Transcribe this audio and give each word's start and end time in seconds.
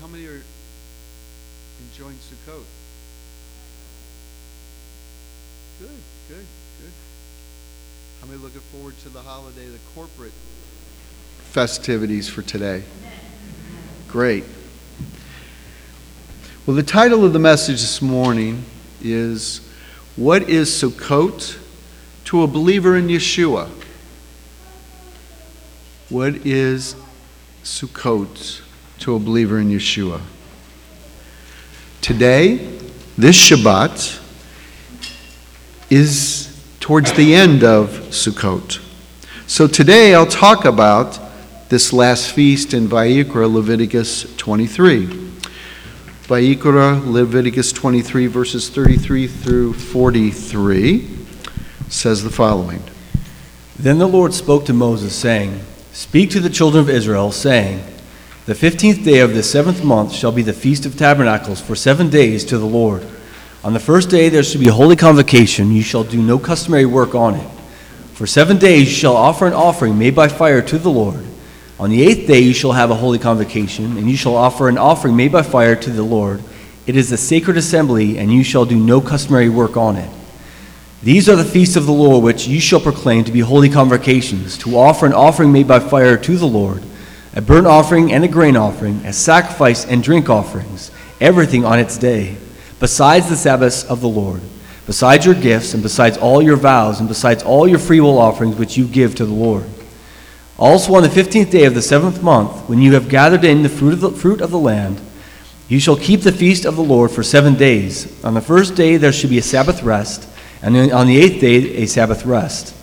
how 0.00 0.06
many 0.06 0.24
are 0.24 0.42
enjoying 1.92 2.16
Sukkot? 2.16 2.64
Good, 5.78 5.90
good, 6.28 6.46
good. 6.80 6.92
How 8.20 8.26
many 8.26 8.38
looking 8.38 8.62
forward 8.72 8.98
to 9.00 9.10
the 9.10 9.20
holiday, 9.20 9.66
the 9.66 9.78
corporate 9.94 10.32
festivities 11.50 12.30
for 12.30 12.40
today? 12.40 12.82
Great. 14.08 14.44
Well, 16.64 16.76
the 16.76 16.82
title 16.82 17.26
of 17.26 17.34
the 17.34 17.38
message 17.38 17.80
this 17.80 18.00
morning 18.00 18.64
is 19.02 19.60
What 20.16 20.48
is 20.48 20.70
Sukkot 20.70 21.58
to 22.24 22.42
a 22.42 22.46
Believer 22.46 22.96
in 22.96 23.08
Yeshua? 23.08 23.68
What 26.08 26.46
is 26.46 26.96
Sukkot 27.64 28.62
to 29.00 29.14
a 29.14 29.18
believer 29.18 29.58
in 29.58 29.68
Yeshua? 29.68 30.20
Today, 32.00 32.56
this 33.18 33.36
Shabbat, 33.36 34.20
is 35.90 36.46
towards 36.78 37.12
the 37.14 37.34
end 37.34 37.64
of 37.64 37.90
Sukkot. 38.10 38.80
So 39.48 39.66
today 39.66 40.14
I'll 40.14 40.24
talk 40.24 40.64
about 40.64 41.18
this 41.68 41.92
last 41.92 42.30
feast 42.30 42.72
in 42.74 42.86
Vayikra, 42.86 43.52
Leviticus 43.52 44.36
23. 44.36 45.06
Vayikra, 46.26 47.04
Leviticus 47.04 47.72
23, 47.72 48.28
verses 48.28 48.68
33 48.68 49.26
through 49.26 49.72
43, 49.72 51.08
says 51.88 52.22
the 52.22 52.30
following 52.30 52.82
Then 53.76 53.98
the 53.98 54.06
Lord 54.06 54.32
spoke 54.32 54.64
to 54.66 54.72
Moses, 54.72 55.14
saying, 55.14 55.60
Speak 55.92 56.30
to 56.30 56.40
the 56.40 56.50
children 56.50 56.82
of 56.82 56.88
Israel, 56.88 57.32
saying, 57.32 57.82
The 58.46 58.54
fifteenth 58.54 59.04
day 59.04 59.18
of 59.18 59.34
the 59.34 59.42
seventh 59.42 59.84
month 59.84 60.12
shall 60.12 60.32
be 60.32 60.40
the 60.40 60.54
Feast 60.54 60.86
of 60.86 60.96
Tabernacles 60.96 61.60
for 61.60 61.76
seven 61.76 62.08
days 62.08 62.42
to 62.46 62.56
the 62.56 62.64
Lord. 62.64 63.06
On 63.62 63.74
the 63.74 63.78
first 63.78 64.08
day 64.08 64.30
there 64.30 64.42
shall 64.42 64.62
be 64.62 64.68
a 64.68 64.72
holy 64.72 64.96
convocation. 64.96 65.70
You 65.70 65.82
shall 65.82 66.04
do 66.04 66.22
no 66.22 66.38
customary 66.38 66.86
work 66.86 67.14
on 67.14 67.34
it. 67.34 67.46
For 68.14 68.26
seven 68.26 68.56
days 68.56 68.88
you 68.88 68.94
shall 68.94 69.14
offer 69.14 69.46
an 69.46 69.52
offering 69.52 69.98
made 69.98 70.14
by 70.14 70.28
fire 70.28 70.62
to 70.62 70.78
the 70.78 70.90
Lord. 70.90 71.22
On 71.78 71.90
the 71.90 72.02
eighth 72.02 72.26
day 72.26 72.40
you 72.40 72.54
shall 72.54 72.72
have 72.72 72.90
a 72.90 72.94
holy 72.94 73.18
convocation, 73.18 73.98
and 73.98 74.10
you 74.10 74.16
shall 74.16 74.36
offer 74.36 74.70
an 74.70 74.78
offering 74.78 75.16
made 75.16 75.32
by 75.32 75.42
fire 75.42 75.76
to 75.76 75.90
the 75.90 76.02
Lord. 76.02 76.42
It 76.86 76.96
is 76.96 77.12
a 77.12 77.18
sacred 77.18 77.58
assembly, 77.58 78.16
and 78.16 78.32
you 78.32 78.42
shall 78.42 78.64
do 78.64 78.76
no 78.76 79.02
customary 79.02 79.50
work 79.50 79.76
on 79.76 79.96
it. 79.96 80.10
These 81.02 81.28
are 81.28 81.36
the 81.36 81.44
feasts 81.44 81.76
of 81.76 81.84
the 81.84 81.92
Lord 81.92 82.24
which 82.24 82.48
you 82.48 82.58
shall 82.58 82.80
proclaim 82.80 83.22
to 83.24 83.32
be 83.32 83.40
holy 83.40 83.68
convocations, 83.68 84.56
to 84.58 84.78
offer 84.78 85.04
an 85.04 85.12
offering 85.12 85.52
made 85.52 85.68
by 85.68 85.78
fire 85.78 86.16
to 86.16 86.38
the 86.38 86.46
Lord, 86.46 86.82
a 87.34 87.40
burnt 87.40 87.66
offering 87.66 88.12
and 88.12 88.24
a 88.24 88.28
grain 88.28 88.56
offering, 88.56 88.96
a 89.06 89.12
sacrifice 89.12 89.84
and 89.86 90.02
drink 90.02 90.28
offerings, 90.28 90.90
everything 91.20 91.64
on 91.64 91.78
its 91.78 91.96
day, 91.96 92.36
besides 92.78 93.28
the 93.28 93.36
Sabbaths 93.36 93.84
of 93.84 94.00
the 94.00 94.08
Lord, 94.08 94.40
besides 94.86 95.24
your 95.24 95.34
gifts, 95.34 95.74
and 95.74 95.82
besides 95.82 96.16
all 96.16 96.42
your 96.42 96.56
vows, 96.56 96.98
and 96.98 97.08
besides 97.08 97.42
all 97.42 97.68
your 97.68 97.78
freewill 97.78 98.18
offerings 98.18 98.56
which 98.56 98.76
you 98.76 98.86
give 98.86 99.14
to 99.14 99.26
the 99.26 99.32
Lord. 99.32 99.64
Also 100.58 100.94
on 100.94 101.02
the 101.02 101.08
fifteenth 101.08 101.50
day 101.50 101.64
of 101.64 101.74
the 101.74 101.82
seventh 101.82 102.22
month, 102.22 102.68
when 102.68 102.82
you 102.82 102.94
have 102.94 103.08
gathered 103.08 103.44
in 103.44 103.62
the 103.62 103.68
fruit 103.68 103.92
of 103.92 104.00
the, 104.00 104.10
fruit 104.10 104.40
of 104.40 104.50
the 104.50 104.58
land, 104.58 105.00
you 105.68 105.78
shall 105.78 105.96
keep 105.96 106.22
the 106.22 106.32
feast 106.32 106.64
of 106.64 106.74
the 106.74 106.82
Lord 106.82 107.12
for 107.12 107.22
seven 107.22 107.54
days. 107.54 108.22
On 108.24 108.34
the 108.34 108.40
first 108.40 108.74
day 108.74 108.96
there 108.96 109.12
shall 109.12 109.30
be 109.30 109.38
a 109.38 109.42
Sabbath 109.42 109.82
rest, 109.84 110.28
and 110.62 110.76
on 110.92 111.06
the 111.06 111.16
eighth 111.16 111.40
day 111.40 111.76
a 111.76 111.86
Sabbath 111.86 112.26
rest. 112.26 112.74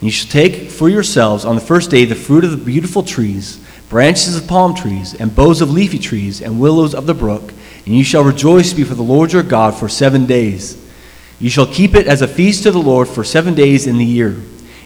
And 0.00 0.04
you 0.04 0.10
shall 0.12 0.30
take 0.30 0.70
for 0.70 0.88
yourselves 0.88 1.44
on 1.44 1.56
the 1.56 1.60
first 1.60 1.90
day 1.90 2.04
the 2.04 2.14
fruit 2.14 2.44
of 2.44 2.52
the 2.52 2.56
beautiful 2.56 3.02
trees, 3.02 3.58
branches 3.88 4.36
of 4.36 4.48
palm 4.48 4.74
trees, 4.74 5.14
and 5.14 5.34
boughs 5.34 5.60
of 5.60 5.70
leafy 5.70 5.98
trees, 5.98 6.42
and 6.42 6.60
willows 6.60 6.94
of 6.94 7.06
the 7.06 7.14
brook, 7.14 7.52
and 7.84 7.94
you 7.94 8.02
shall 8.02 8.24
rejoice 8.24 8.72
before 8.72 8.96
the 8.96 9.02
Lord 9.02 9.32
your 9.32 9.42
God 9.42 9.74
for 9.74 9.88
seven 9.88 10.26
days. 10.26 10.82
You 11.38 11.50
shall 11.50 11.66
keep 11.66 11.94
it 11.94 12.06
as 12.06 12.22
a 12.22 12.28
feast 12.28 12.64
to 12.64 12.70
the 12.70 12.78
Lord 12.78 13.08
for 13.08 13.22
seven 13.22 13.54
days 13.54 13.86
in 13.86 13.98
the 13.98 14.04
year. 14.04 14.36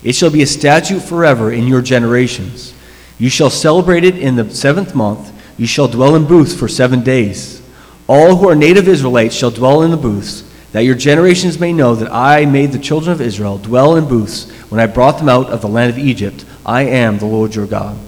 It 0.02 0.14
shall 0.14 0.30
be 0.30 0.42
a 0.42 0.46
statute 0.46 1.00
forever 1.00 1.52
in 1.52 1.66
your 1.66 1.82
generations. 1.82 2.74
You 3.18 3.30
shall 3.30 3.50
celebrate 3.50 4.04
it 4.04 4.18
in 4.18 4.36
the 4.36 4.50
seventh 4.50 4.94
month. 4.94 5.32
You 5.58 5.66
shall 5.66 5.88
dwell 5.88 6.14
in 6.14 6.26
booths 6.26 6.54
for 6.54 6.68
seven 6.68 7.02
days. 7.02 7.62
All 8.06 8.36
who 8.36 8.48
are 8.48 8.54
native 8.54 8.88
Israelites 8.88 9.34
shall 9.34 9.50
dwell 9.50 9.82
in 9.82 9.90
the 9.90 9.96
booths, 9.96 10.42
that 10.72 10.80
your 10.80 10.94
generations 10.94 11.60
may 11.60 11.72
know 11.72 11.94
that 11.94 12.12
I 12.12 12.44
made 12.46 12.72
the 12.72 12.78
children 12.78 13.12
of 13.12 13.20
Israel 13.20 13.58
dwell 13.58 13.96
in 13.96 14.08
booths 14.08 14.50
when 14.70 14.80
I 14.80 14.86
brought 14.86 15.18
them 15.18 15.28
out 15.28 15.50
of 15.50 15.60
the 15.60 15.68
land 15.68 15.90
of 15.90 15.98
Egypt. 15.98 16.44
I 16.66 16.82
am 16.82 17.18
the 17.18 17.26
Lord 17.26 17.54
your 17.54 17.66
God. 17.66 17.98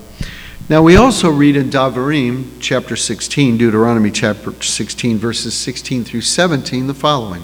Now, 0.72 0.80
we 0.80 0.96
also 0.96 1.28
read 1.28 1.56
in 1.56 1.68
Davarim, 1.68 2.52
chapter 2.58 2.96
16, 2.96 3.58
Deuteronomy 3.58 4.10
chapter 4.10 4.54
16, 4.54 5.18
verses 5.18 5.52
16 5.52 6.02
through 6.02 6.22
17, 6.22 6.86
the 6.86 6.94
following 6.94 7.42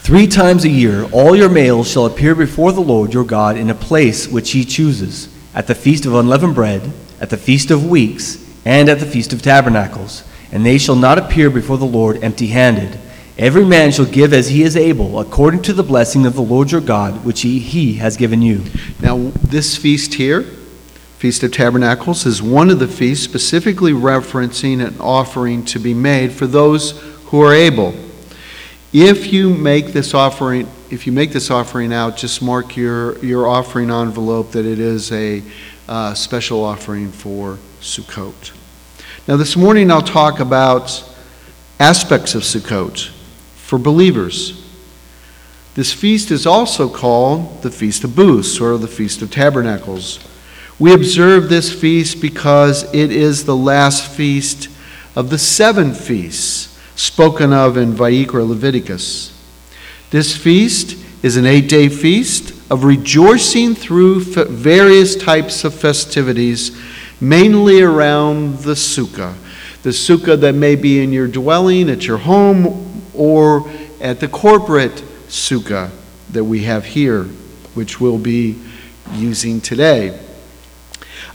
Three 0.00 0.26
times 0.26 0.66
a 0.66 0.68
year, 0.68 1.08
all 1.10 1.34
your 1.34 1.48
males 1.48 1.90
shall 1.90 2.04
appear 2.04 2.34
before 2.34 2.72
the 2.72 2.82
Lord 2.82 3.14
your 3.14 3.24
God 3.24 3.56
in 3.56 3.70
a 3.70 3.74
place 3.74 4.28
which 4.28 4.50
he 4.50 4.62
chooses, 4.62 5.34
at 5.54 5.68
the 5.68 5.74
feast 5.74 6.04
of 6.04 6.14
unleavened 6.14 6.54
bread, 6.54 6.92
at 7.18 7.30
the 7.30 7.38
feast 7.38 7.70
of 7.70 7.86
weeks, 7.86 8.46
and 8.66 8.90
at 8.90 9.00
the 9.00 9.06
feast 9.06 9.32
of 9.32 9.40
tabernacles. 9.40 10.22
And 10.52 10.66
they 10.66 10.76
shall 10.76 10.96
not 10.96 11.16
appear 11.16 11.48
before 11.48 11.78
the 11.78 11.86
Lord 11.86 12.22
empty 12.22 12.48
handed. 12.48 13.00
Every 13.38 13.64
man 13.64 13.90
shall 13.90 14.04
give 14.04 14.34
as 14.34 14.50
he 14.50 14.64
is 14.64 14.76
able, 14.76 15.18
according 15.18 15.62
to 15.62 15.72
the 15.72 15.82
blessing 15.82 16.26
of 16.26 16.34
the 16.34 16.42
Lord 16.42 16.72
your 16.72 16.82
God, 16.82 17.24
which 17.24 17.40
he, 17.40 17.58
he 17.58 17.94
has 17.94 18.18
given 18.18 18.42
you. 18.42 18.64
Now, 19.00 19.32
this 19.36 19.78
feast 19.78 20.12
here, 20.12 20.44
Feast 21.18 21.42
of 21.42 21.50
Tabernacles, 21.50 22.26
is 22.26 22.42
one 22.42 22.68
of 22.68 22.78
the 22.78 22.86
feasts 22.86 23.24
specifically 23.24 23.92
referencing 23.92 24.86
an 24.86 25.00
offering 25.00 25.64
to 25.64 25.78
be 25.78 25.94
made 25.94 26.30
for 26.30 26.46
those 26.46 27.00
who 27.26 27.40
are 27.40 27.54
able. 27.54 27.94
If 28.92 29.32
you 29.32 29.48
make 29.48 29.88
this 29.88 30.12
offering, 30.12 30.68
if 30.90 31.06
you 31.06 31.12
make 31.12 31.32
this 31.32 31.50
offering 31.50 31.92
out, 31.92 32.18
just 32.18 32.42
mark 32.42 32.76
your, 32.76 33.18
your 33.24 33.48
offering 33.48 33.90
envelope 33.90 34.52
that 34.52 34.66
it 34.66 34.78
is 34.78 35.10
a 35.10 35.42
uh, 35.88 36.12
special 36.12 36.62
offering 36.62 37.10
for 37.10 37.58
Sukkot. 37.80 38.52
Now, 39.26 39.36
this 39.36 39.56
morning 39.56 39.90
I'll 39.90 40.02
talk 40.02 40.38
about 40.38 41.02
aspects 41.80 42.34
of 42.34 42.42
Sukkot 42.42 43.08
for 43.56 43.78
believers. 43.78 44.62
This 45.74 45.92
feast 45.92 46.30
is 46.30 46.46
also 46.46 46.88
called 46.88 47.62
the 47.62 47.70
Feast 47.70 48.04
of 48.04 48.14
Booths 48.14 48.60
or 48.60 48.76
the 48.76 48.86
Feast 48.86 49.22
of 49.22 49.30
Tabernacles. 49.30 50.18
We 50.78 50.92
observe 50.92 51.48
this 51.48 51.72
feast 51.72 52.20
because 52.20 52.82
it 52.94 53.10
is 53.10 53.46
the 53.46 53.56
last 53.56 54.12
feast 54.12 54.68
of 55.14 55.30
the 55.30 55.38
seven 55.38 55.94
feasts 55.94 56.78
spoken 56.96 57.50
of 57.50 57.78
in 57.78 57.94
Vayikra 57.94 58.46
Leviticus. 58.46 59.32
This 60.10 60.36
feast 60.36 61.02
is 61.22 61.38
an 61.38 61.46
eight 61.46 61.70
day 61.70 61.88
feast 61.88 62.52
of 62.70 62.84
rejoicing 62.84 63.74
through 63.74 64.20
various 64.20 65.16
types 65.16 65.64
of 65.64 65.72
festivities, 65.72 66.78
mainly 67.22 67.80
around 67.80 68.58
the 68.58 68.74
sukkah. 68.74 69.34
The 69.82 69.90
sukkah 69.90 70.38
that 70.40 70.54
may 70.54 70.76
be 70.76 71.02
in 71.02 71.10
your 71.10 71.26
dwelling, 71.26 71.88
at 71.88 72.06
your 72.06 72.18
home, 72.18 73.02
or 73.14 73.66
at 74.02 74.20
the 74.20 74.28
corporate 74.28 74.96
sukkah 75.28 75.90
that 76.32 76.44
we 76.44 76.64
have 76.64 76.84
here, 76.84 77.24
which 77.72 77.98
we'll 77.98 78.18
be 78.18 78.60
using 79.14 79.62
today. 79.62 80.20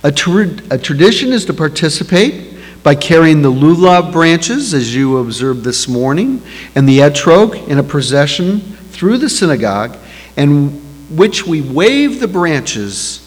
A, 0.03 0.11
tra- 0.11 0.57
a 0.71 0.77
tradition 0.77 1.31
is 1.31 1.45
to 1.45 1.53
participate 1.53 2.55
by 2.83 2.95
carrying 2.95 3.41
the 3.43 3.51
lulav 3.51 4.11
branches, 4.11 4.73
as 4.73 4.95
you 4.95 5.17
observed 5.17 5.63
this 5.63 5.87
morning, 5.87 6.41
and 6.75 6.89
the 6.89 6.99
etrog 6.99 7.67
in 7.67 7.77
a 7.77 7.83
procession 7.83 8.59
through 8.59 9.19
the 9.19 9.29
synagogue, 9.29 9.97
and 10.37 10.81
which 11.15 11.45
we 11.45 11.61
wave 11.61 12.19
the 12.19 12.27
branches 12.27 13.17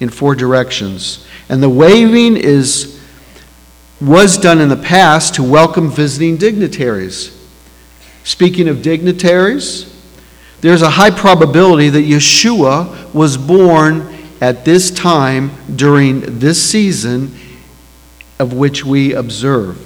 in 0.00 0.10
four 0.10 0.34
directions. 0.34 1.26
And 1.48 1.62
the 1.62 1.70
waving 1.70 2.36
is 2.36 2.98
was 4.00 4.38
done 4.38 4.60
in 4.60 4.68
the 4.68 4.76
past 4.76 5.34
to 5.34 5.42
welcome 5.42 5.90
visiting 5.90 6.36
dignitaries. 6.36 7.34
Speaking 8.22 8.68
of 8.68 8.82
dignitaries, 8.82 9.92
there's 10.60 10.82
a 10.82 10.90
high 10.90 11.10
probability 11.10 11.88
that 11.88 12.04
Yeshua 12.04 13.12
was 13.12 13.36
born 13.36 14.17
at 14.40 14.64
this 14.64 14.90
time 14.90 15.50
during 15.74 16.38
this 16.38 16.62
season 16.62 17.34
of 18.38 18.52
which 18.52 18.84
we 18.84 19.14
observe. 19.14 19.84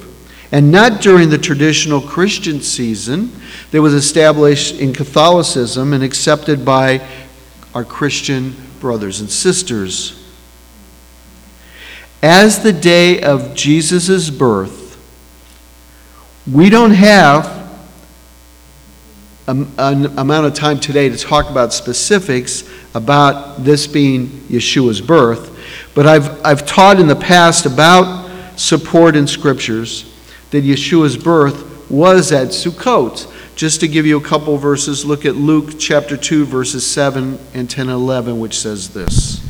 And 0.51 0.71
not 0.71 1.01
during 1.01 1.29
the 1.29 1.37
traditional 1.37 1.99
Christian 1.99 2.61
season 2.61 3.31
that 3.71 3.81
was 3.81 3.95
established 3.95 4.79
in 4.79 4.93
Catholicism 4.93 5.93
and 5.93 6.03
accepted 6.03 6.63
by 6.63 7.07
our 7.73 7.83
Christian 7.83 8.55
brothers 8.79 9.19
and 9.19 9.29
sisters. 9.29 10.19
As 12.21 12.61
the 12.61 12.71
day 12.71 13.21
of 13.21 13.55
Jesus' 13.55 14.29
birth, 14.29 14.83
we 16.51 16.69
don't 16.69 16.91
have 16.91 17.62
an 19.47 20.17
amount 20.17 20.45
of 20.45 20.53
time 20.53 20.79
today 20.79 21.09
to 21.09 21.17
talk 21.17 21.49
about 21.49 21.73
specifics 21.73 22.69
about 22.95 23.63
this 23.63 23.87
being 23.87 24.27
Yeshua's 24.27 25.01
birth, 25.01 25.49
but 25.93 26.07
I've, 26.07 26.45
I've 26.45 26.65
taught 26.65 26.99
in 26.99 27.07
the 27.07 27.15
past 27.15 27.65
about 27.65 28.29
support 28.55 29.15
in 29.15 29.27
scriptures 29.27 30.13
that 30.51 30.63
Yeshua's 30.63 31.17
birth 31.17 31.89
was 31.89 32.31
at 32.31 32.49
Sukkot. 32.49 33.29
Just 33.55 33.81
to 33.81 33.87
give 33.87 34.05
you 34.05 34.17
a 34.17 34.21
couple 34.21 34.57
verses, 34.57 35.05
look 35.05 35.25
at 35.25 35.35
Luke 35.35 35.77
chapter 35.77 36.17
2, 36.17 36.45
verses 36.45 36.89
7 36.89 37.37
and 37.53 37.69
10 37.69 37.89
and 37.89 37.95
11, 37.95 38.39
which 38.39 38.57
says 38.57 38.89
this. 38.89 39.47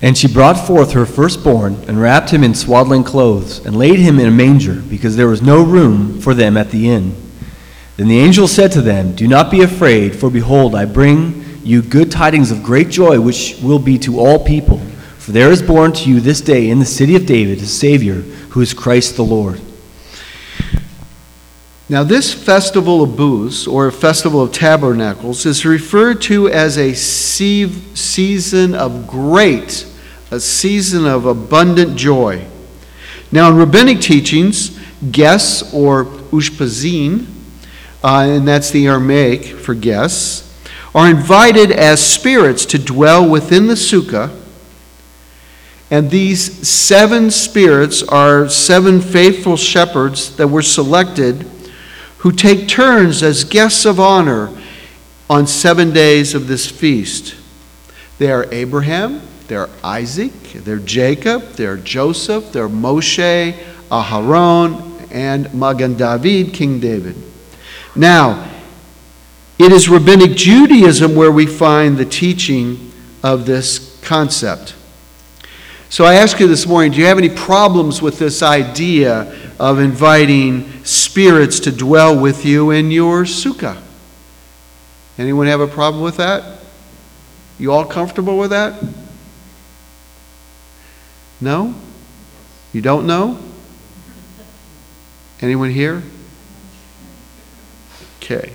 And 0.00 0.16
she 0.16 0.26
brought 0.26 0.54
forth 0.54 0.92
her 0.92 1.06
firstborn, 1.06 1.74
and 1.86 2.00
wrapped 2.00 2.30
him 2.30 2.42
in 2.42 2.54
swaddling 2.54 3.04
clothes, 3.04 3.64
and 3.64 3.76
laid 3.76 3.98
him 3.98 4.18
in 4.18 4.26
a 4.26 4.30
manger, 4.30 4.80
because 4.80 5.16
there 5.16 5.28
was 5.28 5.42
no 5.42 5.62
room 5.62 6.20
for 6.20 6.34
them 6.34 6.56
at 6.56 6.70
the 6.70 6.88
inn. 6.88 7.21
Then 8.02 8.08
the 8.08 8.18
angel 8.18 8.48
said 8.48 8.72
to 8.72 8.82
them, 8.82 9.14
Do 9.14 9.28
not 9.28 9.48
be 9.48 9.62
afraid, 9.62 10.16
for 10.16 10.28
behold, 10.28 10.74
I 10.74 10.86
bring 10.86 11.44
you 11.62 11.82
good 11.82 12.10
tidings 12.10 12.50
of 12.50 12.64
great 12.64 12.88
joy, 12.88 13.20
which 13.20 13.56
will 13.62 13.78
be 13.78 13.96
to 14.00 14.18
all 14.18 14.44
people. 14.44 14.80
For 15.18 15.30
there 15.30 15.52
is 15.52 15.62
born 15.62 15.92
to 15.92 16.10
you 16.10 16.18
this 16.18 16.40
day 16.40 16.68
in 16.68 16.80
the 16.80 16.84
city 16.84 17.14
of 17.14 17.26
David 17.26 17.60
a 17.60 17.64
Savior, 17.64 18.22
who 18.50 18.60
is 18.60 18.74
Christ 18.74 19.14
the 19.14 19.22
Lord. 19.22 19.60
Now, 21.88 22.02
this 22.02 22.34
festival 22.34 23.04
of 23.04 23.16
booths, 23.16 23.68
or 23.68 23.88
festival 23.92 24.42
of 24.42 24.50
tabernacles, 24.50 25.46
is 25.46 25.64
referred 25.64 26.20
to 26.22 26.48
as 26.48 26.78
a 26.78 26.94
season 26.94 28.74
of 28.74 29.06
great, 29.06 29.86
a 30.32 30.40
season 30.40 31.06
of 31.06 31.26
abundant 31.26 31.96
joy. 31.96 32.44
Now, 33.30 33.48
in 33.48 33.56
rabbinic 33.56 34.00
teachings, 34.00 34.76
guests, 35.12 35.72
or 35.72 36.06
ushpizin, 36.32 37.28
uh, 38.04 38.26
and 38.28 38.46
that's 38.46 38.70
the 38.70 38.86
Aramaic 38.86 39.44
for 39.44 39.74
guests, 39.74 40.48
are 40.94 41.08
invited 41.08 41.70
as 41.70 42.04
spirits 42.04 42.66
to 42.66 42.78
dwell 42.78 43.28
within 43.28 43.66
the 43.66 43.74
sukkah. 43.74 44.38
And 45.90 46.10
these 46.10 46.66
seven 46.66 47.30
spirits 47.30 48.02
are 48.02 48.48
seven 48.48 49.00
faithful 49.00 49.56
shepherds 49.56 50.36
that 50.36 50.48
were 50.48 50.62
selected 50.62 51.48
who 52.18 52.32
take 52.32 52.68
turns 52.68 53.22
as 53.22 53.44
guests 53.44 53.84
of 53.84 53.98
honor 53.98 54.50
on 55.28 55.46
seven 55.46 55.92
days 55.92 56.34
of 56.34 56.46
this 56.46 56.70
feast. 56.70 57.34
They 58.18 58.30
are 58.30 58.46
Abraham, 58.52 59.20
they're 59.48 59.68
Isaac, 59.82 60.32
they're 60.54 60.78
Jacob, 60.78 61.42
they're 61.52 61.76
Joseph, 61.76 62.52
they're 62.52 62.68
Moshe, 62.68 63.52
Aharon, 63.90 65.08
and 65.10 65.52
Magan 65.52 65.96
David, 65.96 66.54
King 66.54 66.80
David. 66.80 67.16
Now, 67.94 68.50
it 69.58 69.70
is 69.70 69.88
rabbinic 69.88 70.32
Judaism 70.32 71.14
where 71.14 71.30
we 71.30 71.46
find 71.46 71.96
the 71.96 72.04
teaching 72.04 72.92
of 73.22 73.46
this 73.46 74.00
concept. 74.02 74.74
So 75.88 76.04
I 76.04 76.14
ask 76.14 76.40
you 76.40 76.48
this 76.48 76.66
morning 76.66 76.92
do 76.92 76.98
you 76.98 77.04
have 77.04 77.18
any 77.18 77.28
problems 77.28 78.00
with 78.00 78.18
this 78.18 78.42
idea 78.42 79.52
of 79.60 79.78
inviting 79.78 80.84
spirits 80.84 81.60
to 81.60 81.70
dwell 81.70 82.18
with 82.18 82.46
you 82.46 82.70
in 82.70 82.90
your 82.90 83.24
sukkah? 83.24 83.80
Anyone 85.18 85.46
have 85.48 85.60
a 85.60 85.68
problem 85.68 86.02
with 86.02 86.16
that? 86.16 86.60
You 87.58 87.72
all 87.72 87.84
comfortable 87.84 88.38
with 88.38 88.50
that? 88.50 88.82
No? 91.40 91.74
You 92.72 92.80
don't 92.80 93.06
know? 93.06 93.38
Anyone 95.42 95.70
here? 95.70 96.02
Okay. 98.32 98.52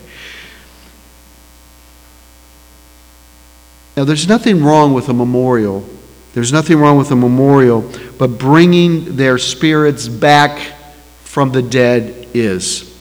Now, 3.95 4.03
there's 4.03 4.27
nothing 4.27 4.63
wrong 4.63 4.93
with 4.93 5.09
a 5.09 5.13
memorial. 5.13 5.87
There's 6.33 6.53
nothing 6.53 6.77
wrong 6.77 6.97
with 6.97 7.09
a 7.11 7.15
memorial, 7.15 7.91
but 8.17 8.37
bringing 8.37 9.15
their 9.15 9.37
spirits 9.37 10.07
back 10.07 10.75
from 11.23 11.51
the 11.51 11.63
dead 11.63 12.27
is. 12.33 12.95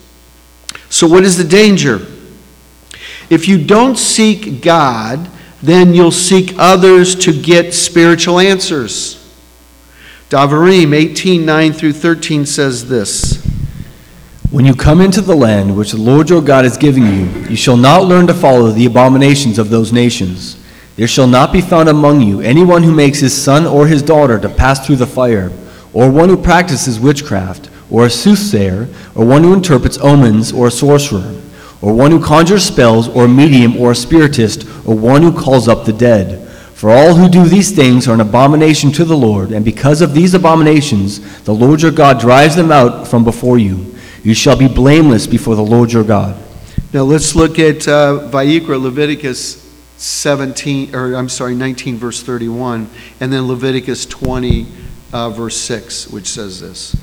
So, 0.89 1.07
what 1.07 1.25
is 1.25 1.37
the 1.37 1.45
danger? 1.45 2.07
If 3.29 3.49
you 3.49 3.63
don't 3.63 3.97
seek 3.97 4.63
God, 4.63 5.29
then 5.63 5.93
you'll 5.93 6.13
seek 6.13 6.55
others 6.59 7.15
to 7.17 7.43
get 7.43 7.75
spiritual 7.75 8.39
answers. 8.39 9.23
Davarim 10.31 10.95
18 10.95 11.45
9 11.45 11.73
through 11.73 11.93
13 11.93 12.47
says 12.47 12.89
this. 12.89 13.56
When 14.53 14.65
you 14.65 14.75
come 14.77 15.01
into 15.01 15.21
the 15.21 15.35
land 15.35 15.77
which 15.77 15.91
the 15.91 16.01
Lord 16.01 16.31
your 16.31 16.41
God 16.41 16.65
is 16.65 16.77
giving 16.77 17.03
you, 17.03 17.27
you 17.49 17.57
shall 17.57 17.77
not 17.77 18.05
learn 18.05 18.29
to 18.29 18.35
follow 18.35 18.71
the 18.71 18.87
abominations 18.87 19.59
of 19.59 19.71
those 19.71 19.93
nations. 19.93 20.57
There 20.95 21.09
shall 21.09 21.27
not 21.27 21.53
be 21.53 21.61
found 21.61 21.89
among 21.89 22.21
you 22.21 22.41
anyone 22.41 22.85
who 22.85 22.95
makes 22.95 23.19
his 23.19 23.37
son 23.37 23.67
or 23.67 23.89
his 23.89 24.03
daughter 24.03 24.39
to 24.39 24.49
pass 24.49 24.87
through 24.87 24.97
the 24.97 25.07
fire, 25.07 25.51
or 25.93 26.13
one 26.13 26.29
who 26.29 26.37
practices 26.37 27.01
witchcraft, 27.01 27.71
or 27.91 28.07
a 28.07 28.11
soothsayer, 28.11 28.89
or 29.17 29.27
one 29.27 29.43
who 29.43 29.53
interprets 29.53 29.99
omens, 29.99 30.53
or 30.53 30.69
a 30.69 30.71
sorcerer, 30.71 31.35
or 31.83 31.93
one 31.93 32.13
who 32.13 32.25
conjures 32.25 32.65
spells, 32.65 33.09
or 33.09 33.25
a 33.25 33.29
medium, 33.29 33.77
or 33.77 33.91
a 33.91 33.97
spiritist, 33.97 34.63
or 34.87 34.97
one 34.97 35.23
who 35.23 35.37
calls 35.37 35.67
up 35.67 35.85
the 35.85 35.93
dead. 35.93 36.49
For 36.75 36.91
all 36.91 37.15
who 37.15 37.29
do 37.29 37.47
these 37.47 37.75
things 37.75 38.07
are 38.07 38.15
an 38.15 38.21
abomination 38.21 38.93
to 38.93 39.05
the 39.05 39.17
Lord, 39.17 39.51
and 39.51 39.65
because 39.65 40.03
of 40.03 40.15
these 40.15 40.35
abominations, 40.35 41.43
the 41.43 41.55
Lord 41.55 41.83
your 41.83 41.91
God 41.91 42.21
drives 42.21 42.55
them 42.55 42.71
out 42.71 43.09
from 43.09 43.25
before 43.25 43.59
you. 43.59 43.96
You 44.27 44.35
shall 44.35 44.57
be 44.57 44.67
blameless 44.67 45.29
before 45.29 45.55
the 45.55 45.63
Lord 45.63 45.93
your 45.93 46.03
God. 46.03 46.37
Now 46.93 47.05
let's 47.05 47.37
look 47.37 47.61
at 47.61 47.87
uh, 47.87 48.29
Vayikra, 48.29 48.83
Leviticus 48.83 49.73
17, 49.99 50.97
or 50.97 51.15
I'm 51.15 51.29
sorry, 51.29 51.55
19, 51.55 51.97
verse 51.97 52.25
31, 52.25 52.91
and 53.21 53.33
then 53.33 53.47
Leviticus 53.47 54.05
20, 54.05 54.67
uh, 55.13 55.31
verse 55.31 55.57
6, 55.57 56.09
which 56.09 56.27
says 56.27 56.61
this. 56.61 56.97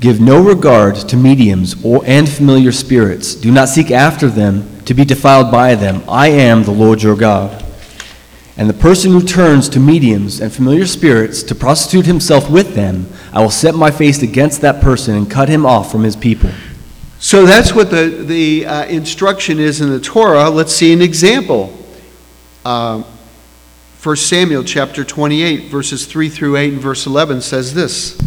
Give 0.00 0.18
no 0.18 0.42
regard 0.42 0.94
to 0.94 1.14
mediums 1.14 1.76
or, 1.84 2.02
and 2.06 2.26
familiar 2.26 2.72
spirits. 2.72 3.34
Do 3.34 3.50
not 3.50 3.68
seek 3.68 3.90
after 3.90 4.28
them 4.28 4.80
to 4.86 4.94
be 4.94 5.04
defiled 5.04 5.52
by 5.52 5.74
them. 5.74 6.02
I 6.08 6.28
am 6.28 6.62
the 6.62 6.70
Lord 6.70 7.02
your 7.02 7.16
God. 7.16 7.62
And 8.56 8.68
the 8.68 8.74
person 8.74 9.12
who 9.12 9.22
turns 9.22 9.68
to 9.70 9.80
mediums 9.80 10.40
and 10.40 10.52
familiar 10.52 10.86
spirits 10.86 11.42
to 11.44 11.54
prostitute 11.54 12.06
himself 12.06 12.50
with 12.50 12.74
them, 12.74 13.08
I 13.32 13.40
will 13.40 13.50
set 13.50 13.74
my 13.74 13.90
face 13.90 14.22
against 14.22 14.60
that 14.60 14.82
person 14.82 15.14
and 15.14 15.30
cut 15.30 15.48
him 15.48 15.66
off 15.66 15.90
from 15.90 16.02
his 16.02 16.16
people. 16.16 16.50
So 17.22 17.46
that's 17.46 17.72
what 17.72 17.88
the, 17.88 18.08
the 18.26 18.66
uh, 18.66 18.84
instruction 18.86 19.60
is 19.60 19.80
in 19.80 19.90
the 19.90 20.00
Torah. 20.00 20.50
Let's 20.50 20.72
see 20.72 20.92
an 20.92 21.00
example. 21.00 21.72
Uh, 22.64 23.04
1 24.02 24.16
Samuel 24.16 24.64
chapter 24.64 25.04
28, 25.04 25.70
verses 25.70 26.04
3 26.04 26.28
through 26.28 26.56
8 26.56 26.72
and 26.72 26.82
verse 26.82 27.06
11 27.06 27.40
says 27.40 27.74
this. 27.74 28.20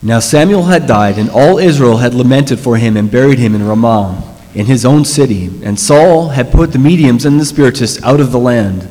Now 0.00 0.20
Samuel 0.20 0.62
had 0.62 0.86
died, 0.86 1.18
and 1.18 1.28
all 1.28 1.58
Israel 1.58 1.96
had 1.96 2.14
lamented 2.14 2.60
for 2.60 2.76
him 2.76 2.96
and 2.96 3.10
buried 3.10 3.40
him 3.40 3.56
in 3.56 3.66
Ramah, 3.66 4.38
in 4.54 4.66
his 4.66 4.86
own 4.86 5.04
city. 5.04 5.46
And 5.64 5.78
Saul 5.78 6.28
had 6.28 6.52
put 6.52 6.70
the 6.70 6.78
mediums 6.78 7.24
and 7.24 7.40
the 7.40 7.44
spiritists 7.44 8.00
out 8.04 8.20
of 8.20 8.30
the 8.30 8.38
land. 8.38 8.86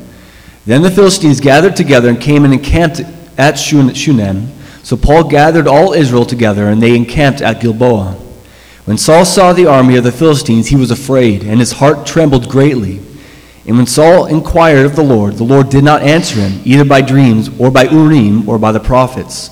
Then 0.65 0.81
the 0.81 0.91
Philistines 0.91 1.39
gathered 1.39 1.77
together 1.77 2.09
and 2.09 2.19
came 2.19 2.43
and 2.43 2.53
encamped 2.53 2.99
at 3.37 3.53
Shunem. 3.53 4.51
So 4.83 4.97
Saul 4.97 5.23
gathered 5.29 5.65
all 5.65 5.93
Israel 5.93 6.25
together, 6.25 6.67
and 6.67 6.83
they 6.83 6.93
encamped 6.93 7.39
at 7.39 7.61
Gilboa. 7.61 8.26
When 8.87 8.97
Saul 8.97 9.25
saw 9.25 9.51
the 9.51 9.65
army 9.65 9.97
of 9.97 10.05
the 10.05 10.13
Philistines, 10.13 10.67
he 10.67 10.77
was 10.77 10.91
afraid, 10.91 11.43
and 11.43 11.59
his 11.59 11.73
heart 11.73 12.07
trembled 12.07 12.47
greatly. 12.47 13.01
And 13.67 13.75
when 13.75 13.85
Saul 13.85 14.27
inquired 14.27 14.85
of 14.85 14.95
the 14.95 15.03
Lord, 15.03 15.33
the 15.33 15.43
Lord 15.43 15.67
did 15.67 15.83
not 15.83 16.03
answer 16.03 16.39
him, 16.39 16.61
either 16.63 16.85
by 16.85 17.01
dreams, 17.01 17.49
or 17.59 17.69
by 17.69 17.83
Urim, 17.83 18.47
or 18.47 18.57
by 18.57 18.71
the 18.71 18.79
prophets. 18.79 19.49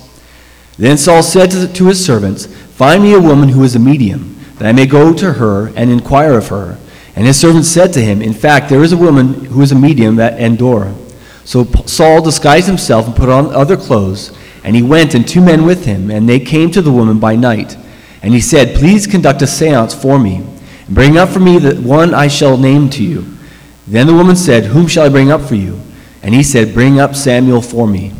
Then 0.78 0.96
Saul 0.96 1.22
said 1.22 1.50
to, 1.50 1.70
to 1.70 1.86
his 1.86 2.02
servants, 2.02 2.46
Find 2.46 3.02
me 3.02 3.12
a 3.12 3.20
woman 3.20 3.50
who 3.50 3.62
is 3.62 3.76
a 3.76 3.78
medium, 3.78 4.40
that 4.54 4.68
I 4.68 4.72
may 4.72 4.86
go 4.86 5.12
to 5.12 5.34
her 5.34 5.66
and 5.76 5.90
inquire 5.90 6.38
of 6.38 6.48
her. 6.48 6.78
And 7.14 7.26
his 7.26 7.38
servants 7.38 7.68
said 7.68 7.92
to 7.92 8.00
him, 8.00 8.22
In 8.22 8.32
fact, 8.32 8.70
there 8.70 8.82
is 8.82 8.94
a 8.94 8.96
woman 8.96 9.44
who 9.44 9.60
is 9.60 9.70
a 9.70 9.74
medium 9.74 10.18
at 10.18 10.40
Endor. 10.40 10.94
So 11.44 11.64
Saul 11.84 12.22
disguised 12.22 12.68
himself 12.68 13.06
and 13.06 13.14
put 13.14 13.28
on 13.28 13.52
other 13.54 13.76
clothes, 13.76 14.34
and 14.64 14.74
he 14.74 14.82
went 14.82 15.14
and 15.14 15.28
two 15.28 15.42
men 15.42 15.66
with 15.66 15.84
him, 15.84 16.10
and 16.10 16.26
they 16.26 16.40
came 16.40 16.70
to 16.70 16.80
the 16.80 16.90
woman 16.90 17.18
by 17.18 17.36
night. 17.36 17.76
And 18.22 18.34
he 18.34 18.40
said, 18.40 18.76
Please 18.76 19.06
conduct 19.06 19.42
a 19.42 19.46
seance 19.46 19.94
for 19.94 20.18
me, 20.18 20.36
and 20.36 20.94
bring 20.94 21.16
up 21.16 21.28
for 21.28 21.40
me 21.40 21.58
the 21.58 21.76
one 21.80 22.14
I 22.14 22.28
shall 22.28 22.56
name 22.56 22.90
to 22.90 23.02
you. 23.02 23.26
Then 23.86 24.06
the 24.06 24.14
woman 24.14 24.36
said, 24.36 24.64
Whom 24.64 24.86
shall 24.86 25.04
I 25.04 25.08
bring 25.08 25.30
up 25.30 25.42
for 25.42 25.54
you? 25.54 25.80
And 26.22 26.34
he 26.34 26.42
said, 26.42 26.74
Bring 26.74 26.98
up 26.98 27.14
Samuel 27.14 27.62
for 27.62 27.86
me. 27.86 28.12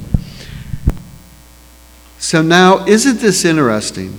So 2.18 2.42
now, 2.42 2.84
isn't 2.86 3.20
this 3.20 3.44
interesting? 3.44 4.18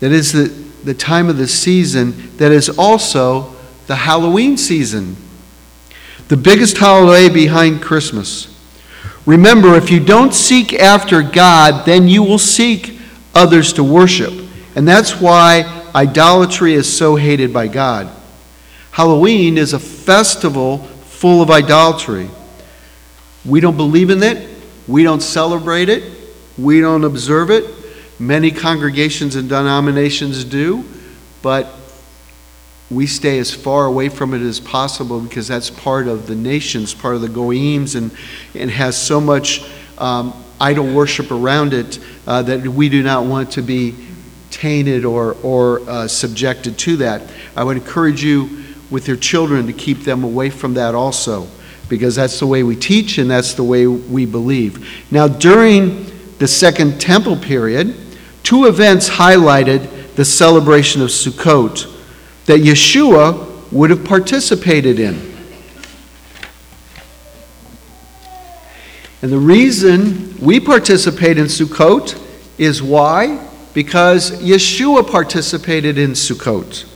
That 0.00 0.12
is 0.12 0.32
the, 0.32 0.44
the 0.84 0.94
time 0.94 1.28
of 1.28 1.36
the 1.36 1.48
season 1.48 2.36
that 2.36 2.52
is 2.52 2.68
also 2.78 3.54
the 3.86 3.96
Halloween 3.96 4.56
season 4.56 5.16
the 6.32 6.36
biggest 6.38 6.78
holiday 6.78 7.28
behind 7.28 7.82
Christmas. 7.82 8.48
Remember, 9.26 9.74
if 9.74 9.90
you 9.90 10.00
don't 10.00 10.32
seek 10.32 10.72
after 10.72 11.22
God, 11.22 11.84
then 11.84 12.08
you 12.08 12.22
will 12.22 12.38
seek 12.38 12.98
others 13.34 13.74
to 13.74 13.84
worship. 13.84 14.41
And 14.74 14.88
that's 14.88 15.20
why 15.20 15.90
idolatry 15.94 16.74
is 16.74 16.94
so 16.94 17.16
hated 17.16 17.52
by 17.52 17.68
God. 17.68 18.10
Halloween 18.90 19.58
is 19.58 19.72
a 19.72 19.78
festival 19.78 20.78
full 20.78 21.42
of 21.42 21.50
idolatry. 21.50 22.28
We 23.44 23.60
don't 23.60 23.76
believe 23.76 24.10
in 24.10 24.22
it, 24.22 24.48
we 24.86 25.02
don't 25.02 25.22
celebrate 25.22 25.88
it, 25.88 26.04
we 26.58 26.80
don't 26.80 27.04
observe 27.04 27.50
it. 27.50 27.64
Many 28.18 28.50
congregations 28.50 29.34
and 29.34 29.48
denominations 29.48 30.44
do, 30.44 30.84
but 31.42 31.68
we 32.90 33.06
stay 33.06 33.38
as 33.38 33.52
far 33.52 33.86
away 33.86 34.08
from 34.08 34.34
it 34.34 34.42
as 34.42 34.60
possible 34.60 35.20
because 35.20 35.48
that's 35.48 35.70
part 35.70 36.06
of 36.06 36.26
the 36.26 36.34
nations, 36.34 36.94
part 36.94 37.16
of 37.16 37.22
the 37.22 37.28
goyims, 37.28 37.96
and, 37.96 38.10
and 38.54 38.70
has 38.70 39.00
so 39.00 39.20
much 39.20 39.64
um, 39.98 40.34
idol 40.60 40.92
worship 40.94 41.30
around 41.30 41.72
it 41.72 41.98
uh, 42.26 42.42
that 42.42 42.66
we 42.66 42.88
do 42.88 43.02
not 43.02 43.24
want 43.24 43.52
to 43.52 43.62
be 43.62 43.94
tainted 44.52 45.04
or, 45.04 45.36
or 45.42 45.80
uh, 45.88 46.06
subjected 46.06 46.78
to 46.78 46.96
that. 46.98 47.22
I 47.56 47.64
would 47.64 47.76
encourage 47.76 48.22
you 48.22 48.64
with 48.90 49.08
your 49.08 49.16
children 49.16 49.66
to 49.66 49.72
keep 49.72 50.00
them 50.00 50.22
away 50.22 50.50
from 50.50 50.74
that 50.74 50.94
also 50.94 51.48
because 51.88 52.14
that's 52.14 52.38
the 52.38 52.46
way 52.46 52.62
we 52.62 52.76
teach 52.76 53.18
and 53.18 53.30
that's 53.30 53.54
the 53.54 53.64
way 53.64 53.86
we 53.86 54.24
believe. 54.24 55.10
Now, 55.10 55.26
during 55.28 56.06
the 56.38 56.46
Second 56.48 57.00
Temple 57.00 57.36
period, 57.36 57.96
two 58.42 58.66
events 58.66 59.08
highlighted 59.08 60.14
the 60.14 60.24
celebration 60.24 61.02
of 61.02 61.08
Sukkot 61.08 61.90
that 62.46 62.60
Yeshua 62.60 63.70
would 63.72 63.90
have 63.90 64.04
participated 64.04 64.98
in. 64.98 65.32
And 69.22 69.30
the 69.30 69.38
reason 69.38 70.36
we 70.40 70.58
participate 70.58 71.38
in 71.38 71.46
Sukkot 71.46 72.20
is 72.58 72.82
why? 72.82 73.48
Because 73.74 74.42
Yeshua 74.42 75.10
participated 75.10 75.98
in 75.98 76.10
Sukkot. 76.12 76.86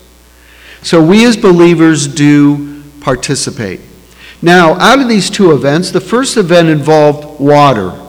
So 0.82 1.02
we 1.02 1.24
as 1.24 1.36
believers 1.36 2.06
do 2.06 2.82
participate. 3.00 3.80
Now, 4.42 4.74
out 4.74 5.00
of 5.00 5.08
these 5.08 5.30
two 5.30 5.52
events, 5.52 5.90
the 5.90 6.00
first 6.00 6.36
event 6.36 6.68
involved 6.68 7.40
water. 7.40 8.00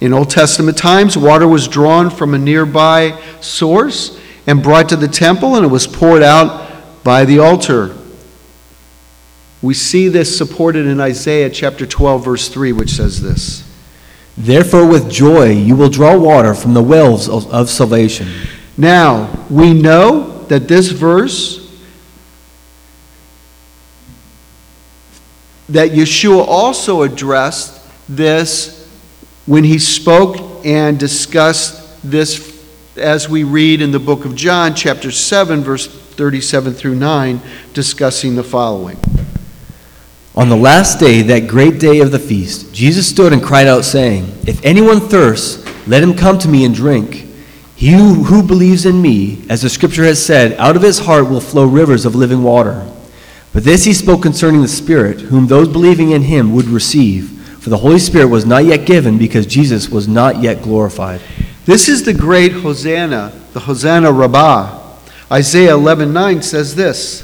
In 0.00 0.12
Old 0.12 0.30
Testament 0.30 0.76
times, 0.76 1.16
water 1.16 1.46
was 1.46 1.68
drawn 1.68 2.10
from 2.10 2.34
a 2.34 2.38
nearby 2.38 3.20
source 3.40 4.18
and 4.46 4.62
brought 4.62 4.88
to 4.88 4.96
the 4.96 5.08
temple, 5.08 5.56
and 5.56 5.64
it 5.64 5.68
was 5.68 5.86
poured 5.86 6.22
out 6.22 7.04
by 7.04 7.24
the 7.24 7.38
altar. 7.38 7.96
We 9.60 9.74
see 9.74 10.08
this 10.08 10.36
supported 10.36 10.86
in 10.86 11.00
Isaiah 11.00 11.50
chapter 11.50 11.86
12, 11.86 12.24
verse 12.24 12.48
3, 12.48 12.72
which 12.72 12.90
says 12.90 13.20
this 13.20 13.67
Therefore, 14.38 14.86
with 14.86 15.10
joy, 15.10 15.50
you 15.50 15.74
will 15.74 15.88
draw 15.88 16.16
water 16.16 16.54
from 16.54 16.72
the 16.72 16.82
wells 16.82 17.28
of, 17.28 17.52
of 17.52 17.68
salvation. 17.68 18.28
Now, 18.76 19.44
we 19.50 19.74
know 19.74 20.44
that 20.44 20.68
this 20.68 20.90
verse, 20.90 21.76
that 25.68 25.90
Yeshua 25.90 26.46
also 26.46 27.02
addressed 27.02 27.84
this 28.08 28.88
when 29.46 29.64
he 29.64 29.80
spoke 29.80 30.64
and 30.64 31.00
discussed 31.00 32.00
this 32.08 32.64
as 32.96 33.28
we 33.28 33.42
read 33.42 33.82
in 33.82 33.90
the 33.90 33.98
book 33.98 34.24
of 34.24 34.36
John, 34.36 34.72
chapter 34.72 35.10
7, 35.10 35.62
verse 35.62 35.88
37 35.88 36.74
through 36.74 36.94
9, 36.94 37.40
discussing 37.74 38.36
the 38.36 38.44
following. 38.44 38.98
On 40.36 40.48
the 40.48 40.56
last 40.56 41.00
day, 41.00 41.22
that 41.22 41.48
great 41.48 41.80
day 41.80 42.00
of 42.00 42.12
the 42.12 42.18
feast, 42.18 42.72
Jesus 42.72 43.08
stood 43.08 43.32
and 43.32 43.42
cried 43.42 43.66
out, 43.66 43.84
saying, 43.84 44.32
If 44.46 44.64
anyone 44.64 45.00
thirsts, 45.00 45.66
let 45.88 46.02
him 46.02 46.14
come 46.14 46.38
to 46.38 46.48
me 46.48 46.64
and 46.64 46.74
drink. 46.74 47.26
He 47.74 47.92
who, 47.92 48.42
believes 48.42 48.86
in 48.86 49.00
me, 49.00 49.44
as 49.48 49.62
the 49.62 49.70
scripture 49.70 50.04
has 50.04 50.24
said, 50.24 50.52
out 50.58 50.76
of 50.76 50.82
his 50.82 50.98
heart 50.98 51.28
will 51.28 51.40
flow 51.40 51.64
rivers 51.64 52.04
of 52.04 52.14
living 52.14 52.42
water. 52.42 52.86
But 53.52 53.64
this 53.64 53.84
he 53.84 53.94
spoke 53.94 54.22
concerning 54.22 54.62
the 54.62 54.68
Spirit, 54.68 55.20
whom 55.20 55.46
those 55.46 55.68
believing 55.68 56.10
in 56.10 56.22
him 56.22 56.52
would 56.54 56.66
receive. 56.66 57.30
For 57.60 57.70
the 57.70 57.78
Holy 57.78 57.98
Spirit 57.98 58.26
was 58.26 58.44
not 58.44 58.64
yet 58.64 58.84
given, 58.84 59.16
because 59.16 59.46
Jesus 59.46 59.88
was 59.88 60.08
not 60.08 60.42
yet 60.42 60.62
glorified. 60.62 61.20
This 61.64 61.88
is 61.88 62.04
the 62.04 62.14
great 62.14 62.52
Hosanna, 62.52 63.32
the 63.52 63.60
Hosanna 63.60 64.12
Rabbah. 64.12 64.96
Isaiah 65.30 65.76
11:9 65.76 66.42
says 66.42 66.74
this. 66.74 67.22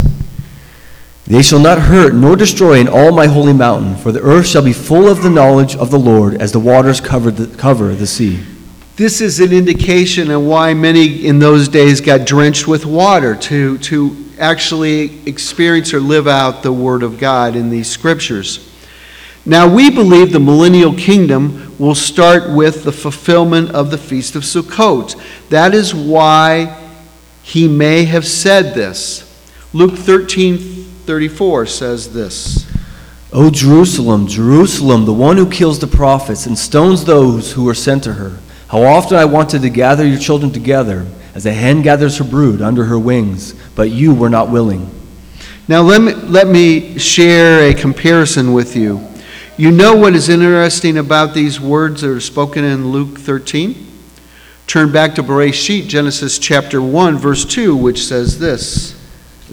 They 1.26 1.42
shall 1.42 1.60
not 1.60 1.78
hurt 1.78 2.14
nor 2.14 2.36
destroy 2.36 2.80
in 2.80 2.88
all 2.88 3.10
my 3.10 3.26
holy 3.26 3.54
mountain, 3.54 3.96
for 3.96 4.12
the 4.12 4.20
earth 4.20 4.46
shall 4.46 4.62
be 4.62 4.74
full 4.74 5.08
of 5.08 5.22
the 5.22 5.30
knowledge 5.30 5.74
of 5.74 5.90
the 5.90 5.98
Lord 5.98 6.34
as 6.34 6.52
the 6.52 6.60
waters 6.60 7.00
cover 7.00 7.30
the, 7.30 7.56
cover 7.56 7.94
the 7.94 8.06
sea. 8.06 8.40
This 8.96 9.20
is 9.20 9.40
an 9.40 9.52
indication 9.52 10.30
of 10.30 10.42
why 10.42 10.74
many 10.74 11.26
in 11.26 11.38
those 11.38 11.66
days 11.66 12.00
got 12.00 12.26
drenched 12.26 12.68
with 12.68 12.84
water 12.84 13.34
to, 13.34 13.78
to 13.78 14.16
actually 14.38 15.26
experience 15.26 15.94
or 15.94 16.00
live 16.00 16.28
out 16.28 16.62
the 16.62 16.72
Word 16.72 17.02
of 17.02 17.18
God 17.18 17.56
in 17.56 17.70
these 17.70 17.88
scriptures. 17.88 18.70
Now, 19.46 19.72
we 19.72 19.90
believe 19.90 20.30
the 20.30 20.40
millennial 20.40 20.94
kingdom 20.94 21.74
will 21.78 21.94
start 21.94 22.50
with 22.50 22.84
the 22.84 22.92
fulfillment 22.92 23.70
of 23.70 23.90
the 23.90 23.98
Feast 23.98 24.36
of 24.36 24.42
Sukkot. 24.42 25.20
That 25.48 25.74
is 25.74 25.94
why 25.94 26.80
he 27.42 27.66
may 27.66 28.04
have 28.04 28.26
said 28.26 28.74
this. 28.74 29.22
Luke 29.72 29.98
13 29.98 30.83
34 31.04 31.66
says 31.66 32.12
this. 32.12 32.70
O 33.32 33.50
Jerusalem, 33.50 34.26
Jerusalem, 34.26 35.04
the 35.04 35.12
one 35.12 35.37
who 35.37 35.50
kills 35.50 35.78
the 35.78 35.87
prophets 35.87 36.46
and 36.46 36.56
stones 36.56 37.04
those 37.04 37.52
who 37.52 37.68
are 37.68 37.75
sent 37.75 38.04
to 38.04 38.12
her. 38.12 38.38
How 38.68 38.82
often 38.82 39.16
I 39.16 39.25
wanted 39.25 39.62
to 39.62 39.70
gather 39.70 40.06
your 40.06 40.18
children 40.18 40.52
together, 40.52 41.06
as 41.34 41.46
a 41.46 41.52
hen 41.52 41.82
gathers 41.82 42.18
her 42.18 42.25
brood 42.25 42.62
under 42.62 42.84
her 42.84 42.99
wings, 42.99 43.54
but 43.75 43.90
you 43.90 44.14
were 44.14 44.30
not 44.30 44.50
willing. 44.50 44.88
Now, 45.66 45.82
let 45.82 46.00
me, 46.00 46.12
let 46.12 46.46
me 46.46 46.99
share 46.99 47.68
a 47.68 47.75
comparison 47.75 48.52
with 48.52 48.76
you. 48.76 49.00
You 49.56 49.70
know 49.70 49.96
what 49.96 50.14
is 50.14 50.28
interesting 50.28 50.99
about 50.99 51.34
these 51.34 51.61
words 51.61 52.02
that 52.02 52.11
are 52.11 52.20
spoken 52.20 52.64
in 52.64 52.88
Luke 52.88 53.18
13? 53.18 53.87
Turn 54.66 54.92
back 54.92 55.14
to 55.14 55.23
Bereshit, 55.23 55.87
Genesis 55.88 56.38
chapter 56.38 56.80
1, 56.80 57.18
verse 57.18 57.44
2, 57.44 57.76
which 57.76 58.04
says 58.04 58.38
this 58.38 59.03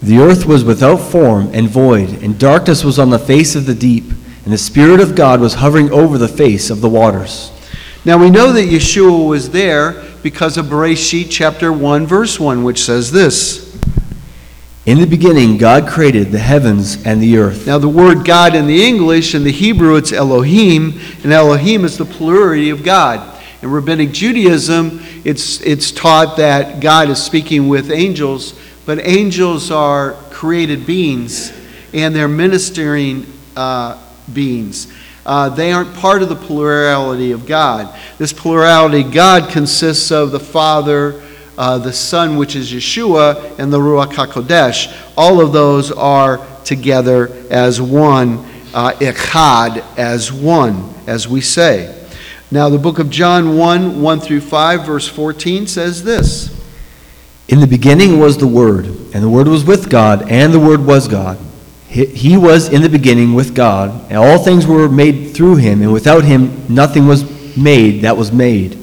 The 0.02 0.18
earth 0.18 0.46
was 0.46 0.64
without 0.64 0.96
form 0.96 1.50
and 1.52 1.68
void, 1.68 2.22
and 2.22 2.38
darkness 2.38 2.82
was 2.82 2.98
on 2.98 3.10
the 3.10 3.18
face 3.20 3.54
of 3.54 3.66
the 3.66 3.74
deep, 3.74 4.04
and 4.44 4.52
the 4.52 4.58
Spirit 4.58 5.00
of 5.00 5.14
God 5.14 5.40
was 5.40 5.54
hovering 5.54 5.92
over 5.92 6.18
the 6.18 6.26
face 6.26 6.70
of 6.70 6.80
the 6.80 6.88
waters. 6.88 7.52
Now 8.04 8.18
we 8.18 8.28
know 8.28 8.52
that 8.52 8.68
Yeshua 8.68 9.28
was 9.28 9.50
there 9.50 10.02
because 10.24 10.56
of 10.56 10.66
Bereshit 10.66 11.28
chapter 11.30 11.72
1, 11.72 12.06
verse 12.06 12.40
1, 12.40 12.64
which 12.64 12.82
says 12.82 13.12
this. 13.12 13.72
In 14.86 14.98
the 14.98 15.06
beginning, 15.06 15.58
God 15.58 15.86
created 15.86 16.32
the 16.32 16.40
heavens 16.40 17.06
and 17.06 17.22
the 17.22 17.38
earth. 17.38 17.68
Now, 17.68 17.78
the 17.78 17.88
word 17.88 18.24
God 18.24 18.56
in 18.56 18.66
the 18.66 18.84
English, 18.84 19.36
in 19.36 19.44
the 19.44 19.52
Hebrew, 19.52 19.94
it's 19.94 20.12
Elohim, 20.12 20.98
and 21.22 21.32
Elohim 21.32 21.84
is 21.84 21.96
the 21.96 22.04
plurality 22.04 22.70
of 22.70 22.82
God. 22.82 23.40
In 23.62 23.70
Rabbinic 23.70 24.10
Judaism, 24.10 25.00
it's, 25.22 25.60
it's 25.60 25.92
taught 25.92 26.36
that 26.38 26.80
God 26.80 27.08
is 27.08 27.22
speaking 27.22 27.68
with 27.68 27.92
angels, 27.92 28.58
but 28.84 28.98
angels 29.06 29.70
are 29.70 30.12
created 30.30 30.86
beings 30.86 31.52
and 31.92 32.14
they're 32.14 32.28
ministering 32.28 33.26
uh, 33.56 34.02
beings. 34.32 34.92
Uh, 35.24 35.48
they 35.48 35.72
aren't 35.72 35.94
part 35.94 36.22
of 36.22 36.28
the 36.28 36.36
plurality 36.36 37.30
of 37.30 37.46
God. 37.46 37.96
This 38.18 38.32
plurality 38.32 39.04
God 39.04 39.50
consists 39.50 40.10
of 40.10 40.32
the 40.32 40.40
Father, 40.40 41.22
uh, 41.56 41.78
the 41.78 41.92
Son, 41.92 42.36
which 42.36 42.56
is 42.56 42.72
Yeshua, 42.72 43.58
and 43.58 43.72
the 43.72 43.78
Ruach 43.78 44.12
HaKodesh. 44.12 45.12
All 45.16 45.40
of 45.40 45.52
those 45.52 45.92
are 45.92 46.44
together 46.64 47.28
as 47.50 47.80
one, 47.80 48.38
uh, 48.74 48.92
echad, 48.94 49.84
as 49.96 50.32
one, 50.32 50.92
as 51.06 51.28
we 51.28 51.40
say. 51.40 51.98
Now, 52.50 52.68
the 52.68 52.78
book 52.78 52.98
of 52.98 53.08
John 53.08 53.56
1 53.56 54.02
1 54.02 54.20
through 54.20 54.40
5, 54.40 54.86
verse 54.86 55.08
14 55.08 55.66
says 55.68 56.02
this 56.02 56.61
In 57.52 57.60
the 57.60 57.66
beginning 57.66 58.18
was 58.18 58.38
the 58.38 58.46
Word, 58.46 58.86
and 58.86 59.22
the 59.22 59.28
Word 59.28 59.46
was 59.46 59.62
with 59.62 59.90
God, 59.90 60.30
and 60.30 60.54
the 60.54 60.58
Word 60.58 60.86
was 60.86 61.06
God. 61.06 61.36
He, 61.86 62.38
was 62.38 62.70
in 62.70 62.80
the 62.80 62.88
beginning 62.88 63.34
with 63.34 63.54
God, 63.54 63.90
and 64.08 64.16
all 64.16 64.38
things 64.38 64.66
were 64.66 64.88
made 64.88 65.34
through 65.34 65.56
him, 65.56 65.82
and 65.82 65.92
without 65.92 66.24
him 66.24 66.64
nothing 66.74 67.06
was 67.06 67.54
made 67.54 68.00
that 68.04 68.16
was 68.16 68.32
made. 68.32 68.78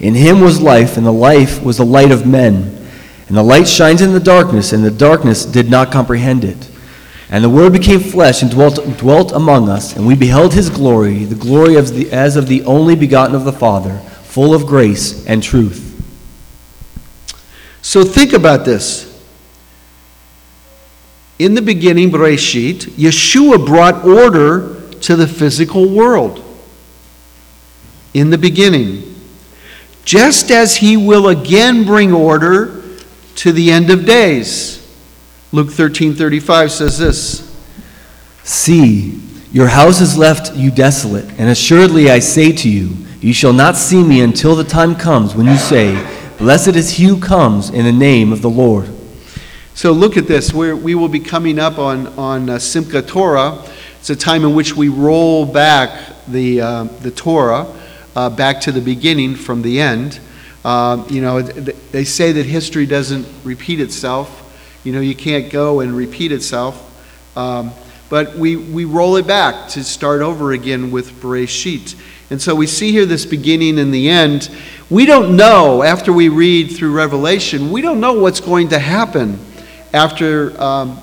In 0.00 0.14
him 0.14 0.40
was 0.40 0.62
life, 0.62 0.96
and 0.96 1.04
the 1.04 1.12
life 1.12 1.62
was 1.62 1.76
the 1.76 1.84
light 1.84 2.10
of 2.10 2.26
men. 2.26 2.88
And 3.28 3.36
the 3.36 3.42
light 3.42 3.68
shines 3.68 4.00
in 4.00 4.14
the 4.14 4.20
darkness, 4.20 4.72
and 4.72 4.82
the 4.82 4.90
darkness 4.90 5.44
did 5.44 5.68
not 5.68 5.92
comprehend 5.92 6.44
it. 6.44 6.70
And 7.28 7.44
the 7.44 7.50
Word 7.50 7.74
became 7.74 8.00
flesh 8.00 8.40
and 8.40 8.50
dwelt, 8.50 8.76
dwelt 8.96 9.32
among 9.32 9.68
us, 9.68 9.96
and 9.96 10.06
we 10.06 10.14
beheld 10.14 10.54
his 10.54 10.70
glory, 10.70 11.26
the 11.26 11.34
glory 11.34 11.76
of 11.76 11.92
the, 11.92 12.10
as 12.10 12.36
of 12.36 12.48
the 12.48 12.64
only 12.64 12.96
begotten 12.96 13.36
of 13.36 13.44
the 13.44 13.52
Father, 13.52 13.98
full 14.22 14.54
of 14.54 14.64
grace 14.64 15.26
and 15.26 15.42
truth. 15.42 15.93
So 17.84 18.02
think 18.02 18.32
about 18.32 18.64
this. 18.64 19.04
In 21.38 21.52
the 21.52 21.60
beginning, 21.60 22.10
Bereshit, 22.10 22.78
Yeshua 22.96 23.64
brought 23.64 24.06
order 24.06 24.90
to 25.00 25.14
the 25.14 25.28
physical 25.28 25.90
world. 25.90 26.42
In 28.14 28.30
the 28.30 28.38
beginning. 28.38 29.14
Just 30.06 30.50
as 30.50 30.78
he 30.78 30.96
will 30.96 31.28
again 31.28 31.84
bring 31.84 32.10
order 32.10 32.82
to 33.36 33.52
the 33.52 33.70
end 33.70 33.90
of 33.90 34.06
days. 34.06 34.80
Luke 35.52 35.68
13:35 35.68 36.70
says 36.70 36.98
this. 36.98 37.54
See, 38.44 39.20
your 39.52 39.68
house 39.68 40.00
is 40.00 40.16
left 40.16 40.56
you 40.56 40.70
desolate, 40.70 41.26
and 41.36 41.50
assuredly 41.50 42.10
I 42.10 42.20
say 42.20 42.50
to 42.50 42.68
you, 42.68 42.96
you 43.20 43.34
shall 43.34 43.52
not 43.52 43.76
see 43.76 44.02
me 44.02 44.22
until 44.22 44.56
the 44.56 44.64
time 44.64 44.96
comes 44.96 45.34
when 45.34 45.46
you 45.46 45.58
say, 45.58 45.94
Blessed 46.38 46.74
is 46.74 46.90
he 46.90 47.04
who 47.04 47.20
comes 47.20 47.70
in 47.70 47.84
the 47.84 47.92
name 47.92 48.32
of 48.32 48.42
the 48.42 48.50
Lord. 48.50 48.90
So 49.74 49.92
look 49.92 50.16
at 50.16 50.26
this. 50.26 50.52
We're, 50.52 50.74
we 50.74 50.96
will 50.96 51.08
be 51.08 51.20
coming 51.20 51.60
up 51.60 51.78
on, 51.78 52.08
on 52.18 52.50
uh, 52.50 52.56
Simchat 52.56 53.06
Torah. 53.06 53.64
It's 54.00 54.10
a 54.10 54.16
time 54.16 54.44
in 54.44 54.52
which 54.52 54.74
we 54.74 54.88
roll 54.88 55.46
back 55.46 56.12
the, 56.26 56.60
uh, 56.60 56.84
the 57.02 57.12
Torah 57.12 57.72
uh, 58.16 58.30
back 58.30 58.60
to 58.62 58.72
the 58.72 58.80
beginning 58.80 59.36
from 59.36 59.62
the 59.62 59.80
end. 59.80 60.18
Uh, 60.64 61.06
you 61.08 61.20
know, 61.20 61.40
they 61.40 62.04
say 62.04 62.32
that 62.32 62.46
history 62.46 62.86
doesn't 62.86 63.28
repeat 63.44 63.80
itself. 63.80 64.40
You 64.82 64.92
know, 64.92 65.00
you 65.00 65.14
can't 65.14 65.52
go 65.52 65.80
and 65.80 65.96
repeat 65.96 66.32
itself. 66.32 66.90
Um, 67.36 67.72
but 68.08 68.36
we, 68.36 68.56
we 68.56 68.84
roll 68.84 69.16
it 69.16 69.26
back 69.26 69.68
to 69.70 69.84
start 69.84 70.20
over 70.20 70.52
again 70.52 70.90
with 70.90 71.12
Bereshit. 71.22 71.94
And 72.30 72.40
so 72.40 72.54
we 72.54 72.66
see 72.66 72.90
here 72.90 73.06
this 73.06 73.26
beginning 73.26 73.78
and 73.78 73.92
the 73.92 74.08
end. 74.08 74.50
We 74.90 75.06
don't 75.06 75.36
know, 75.36 75.82
after 75.82 76.12
we 76.12 76.28
read 76.28 76.72
through 76.72 76.92
Revelation, 76.92 77.70
we 77.70 77.82
don't 77.82 78.00
know 78.00 78.14
what's 78.14 78.40
going 78.40 78.68
to 78.68 78.78
happen 78.78 79.38
after 79.92 80.60
um, 80.60 81.00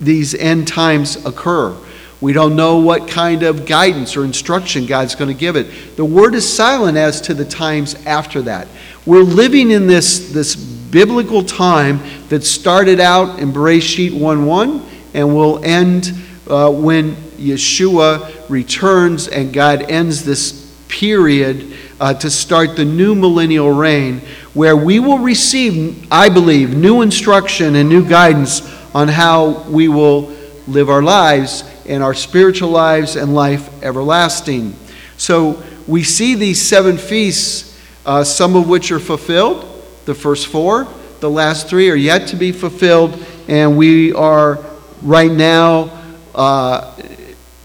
these 0.00 0.34
end 0.34 0.68
times 0.68 1.24
occur. 1.26 1.76
We 2.20 2.32
don't 2.32 2.54
know 2.54 2.78
what 2.78 3.08
kind 3.08 3.42
of 3.42 3.64
guidance 3.66 4.16
or 4.16 4.24
instruction 4.24 4.84
God's 4.86 5.14
going 5.14 5.28
to 5.28 5.38
give 5.38 5.56
it. 5.56 5.96
The 5.96 6.04
word 6.04 6.34
is 6.34 6.50
silent 6.50 6.98
as 6.98 7.20
to 7.22 7.34
the 7.34 7.44
times 7.44 7.94
after 8.06 8.42
that. 8.42 8.68
We're 9.06 9.22
living 9.22 9.70
in 9.70 9.86
this, 9.86 10.30
this 10.32 10.54
biblical 10.54 11.42
time 11.42 12.00
that 12.28 12.44
started 12.44 13.00
out 13.00 13.38
in 13.38 13.52
Bereshit 13.52 14.18
1 14.18 14.44
1 14.44 14.86
and 15.14 15.34
will 15.34 15.64
end 15.64 16.12
uh, 16.46 16.70
when 16.70 17.14
Yeshua 17.38 18.48
returns 18.50 19.28
and 19.28 19.52
God 19.52 19.90
ends 19.90 20.24
this 20.24 20.59
period 20.90 21.72
uh, 22.00 22.12
to 22.14 22.28
start 22.28 22.76
the 22.76 22.84
new 22.84 23.14
millennial 23.14 23.70
reign, 23.70 24.20
where 24.52 24.76
we 24.76 24.98
will 24.98 25.18
receive, 25.18 26.06
I 26.10 26.28
believe, 26.28 26.76
new 26.76 27.02
instruction 27.02 27.76
and 27.76 27.88
new 27.88 28.06
guidance 28.06 28.60
on 28.94 29.08
how 29.08 29.62
we 29.70 29.88
will 29.88 30.36
live 30.66 30.90
our 30.90 31.02
lives 31.02 31.64
and 31.86 32.02
our 32.02 32.14
spiritual 32.14 32.70
lives 32.70 33.16
and 33.16 33.34
life 33.34 33.82
everlasting. 33.82 34.74
So 35.16 35.62
we 35.86 36.02
see 36.02 36.34
these 36.34 36.60
seven 36.60 36.98
feasts, 36.98 37.80
uh, 38.04 38.24
some 38.24 38.56
of 38.56 38.68
which 38.68 38.90
are 38.90 39.00
fulfilled, 39.00 39.66
the 40.06 40.14
first 40.14 40.48
four, 40.48 40.88
the 41.20 41.30
last 41.30 41.68
three 41.68 41.90
are 41.90 41.96
yet 41.96 42.28
to 42.28 42.36
be 42.36 42.50
fulfilled, 42.50 43.24
and 43.46 43.76
we 43.76 44.12
are 44.12 44.58
right 45.02 45.30
now 45.30 45.90
uh, 46.34 46.96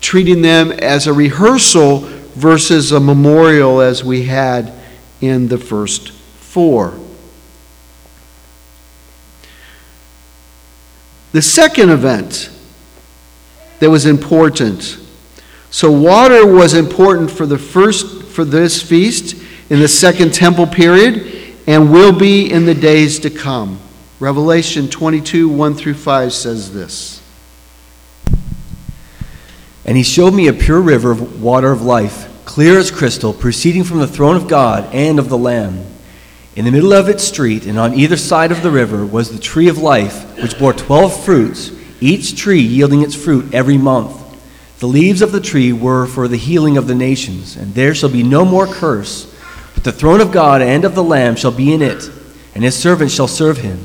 treating 0.01 0.41
them 0.41 0.72
as 0.72 1.08
a 1.08 1.13
rehearsal 1.13 2.08
versus 2.36 2.92
a 2.92 3.00
memorial 3.00 3.82
as 3.82 4.04
we 4.04 4.25
had 4.25 4.74
in 5.22 5.48
the 5.48 5.58
first 5.58 6.12
four. 6.12 6.98
The 11.32 11.42
second 11.42 11.89
event 11.89 12.50
that 13.80 13.89
was 13.89 14.06
important. 14.06 14.98
So 15.70 15.92
water 15.92 16.46
was 16.46 16.74
important 16.74 17.30
for 17.30 17.46
the 17.46 17.58
first 17.58 18.24
for 18.24 18.46
this 18.46 18.82
feast 18.82 19.36
in 19.70 19.79
the 19.79 19.88
second 19.88 20.33
temple 20.33 20.68
period 20.68 21.55
and 21.68 21.92
will 21.92 22.18
be 22.18 22.51
in 22.51 22.66
the 22.66 22.75
days 22.75 23.20
to 23.20 23.29
come. 23.29 23.79
Revelation 24.20 24.88
22 24.88 25.50
1 25.50 25.75
through 25.75 25.96
5 25.96 26.31
says 26.31 26.74
this. 26.74 27.15
And 29.86 29.96
he 29.96 30.04
showed 30.04 30.34
me 30.34 30.48
a 30.48 30.54
pure 30.54 30.82
river 30.82 31.12
of 31.12 31.42
water 31.42 31.72
of 31.72 31.82
life, 31.82 32.28
clear 32.46 32.78
as 32.80 32.92
crystal, 32.92 33.34
proceeding 33.34 33.84
from 33.84 34.00
the 34.00 34.08
throne 34.08 34.36
of 34.36 34.48
God 34.48 34.94
and 34.94 35.20
of 35.20 35.30
the 35.30 35.38
Lamb. 35.38 35.86
In 36.56 36.66
the 36.66 36.72
middle 36.72 36.94
of 36.94 37.10
its 37.10 37.24
street, 37.24 37.66
and 37.66 37.78
on 37.78 37.94
either 37.94 38.18
side 38.18 38.52
of 38.52 38.64
the 38.64 38.72
river, 38.72 39.06
was 39.06 39.30
the 39.30 39.40
tree 39.40 39.68
of 39.68 39.78
life, 39.78 40.42
which 40.42 40.58
bore 40.58 40.74
twelve 40.74 41.24
fruits, 41.24 41.72
each 42.00 42.38
tree 42.38 42.62
yielding 42.62 43.02
its 43.02 43.16
fruit 43.16 43.54
every 43.54 43.78
month. 43.78 44.22
The 44.80 44.88
leaves 44.88 45.22
of 45.22 45.32
the 45.32 45.42
tree 45.42 45.72
were 45.72 46.08
for 46.08 46.28
the 46.28 46.38
healing 46.38 46.78
of 46.78 46.88
the 46.88 46.96
nations, 46.96 47.56
and 47.56 47.74
there 47.74 47.94
shall 47.94 48.10
be 48.10 48.24
no 48.24 48.46
more 48.46 48.68
curse, 48.68 49.34
but 49.74 49.84
the 49.84 49.92
throne 49.92 50.22
of 50.22 50.32
God 50.32 50.62
and 50.62 50.86
of 50.86 50.96
the 50.96 51.04
Lamb 51.04 51.36
shall 51.36 51.52
be 51.52 51.74
in 51.74 51.82
it, 51.82 52.10
and 52.54 52.64
his 52.64 52.78
servants 52.78 53.14
shall 53.14 53.28
serve 53.28 53.58
him. 53.58 53.80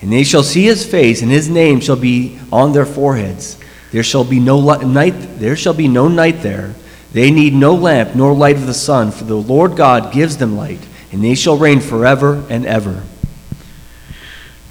And 0.00 0.12
they 0.12 0.24
shall 0.24 0.42
see 0.42 0.64
his 0.64 0.86
face, 0.86 1.22
and 1.22 1.30
his 1.30 1.48
name 1.48 1.80
shall 1.80 1.96
be 1.96 2.38
on 2.52 2.72
their 2.72 2.86
foreheads. 2.86 3.58
There 3.90 4.02
shall 4.02 4.24
be 4.24 4.38
no 4.38 4.60
night 4.60 5.38
there 5.38 5.56
shall 5.56 5.74
be 5.74 5.88
no 5.88 6.08
night 6.08 6.42
there. 6.42 6.74
They 7.12 7.30
need 7.30 7.54
no 7.54 7.74
lamp 7.74 8.14
nor 8.14 8.34
light 8.34 8.56
of 8.56 8.66
the 8.66 8.74
sun, 8.74 9.12
for 9.12 9.24
the 9.24 9.34
Lord 9.34 9.76
God 9.76 10.12
gives 10.12 10.36
them 10.36 10.56
light, 10.56 10.80
and 11.10 11.24
they 11.24 11.34
shall 11.34 11.56
reign 11.56 11.80
forever 11.80 12.44
and 12.50 12.66
ever. 12.66 13.02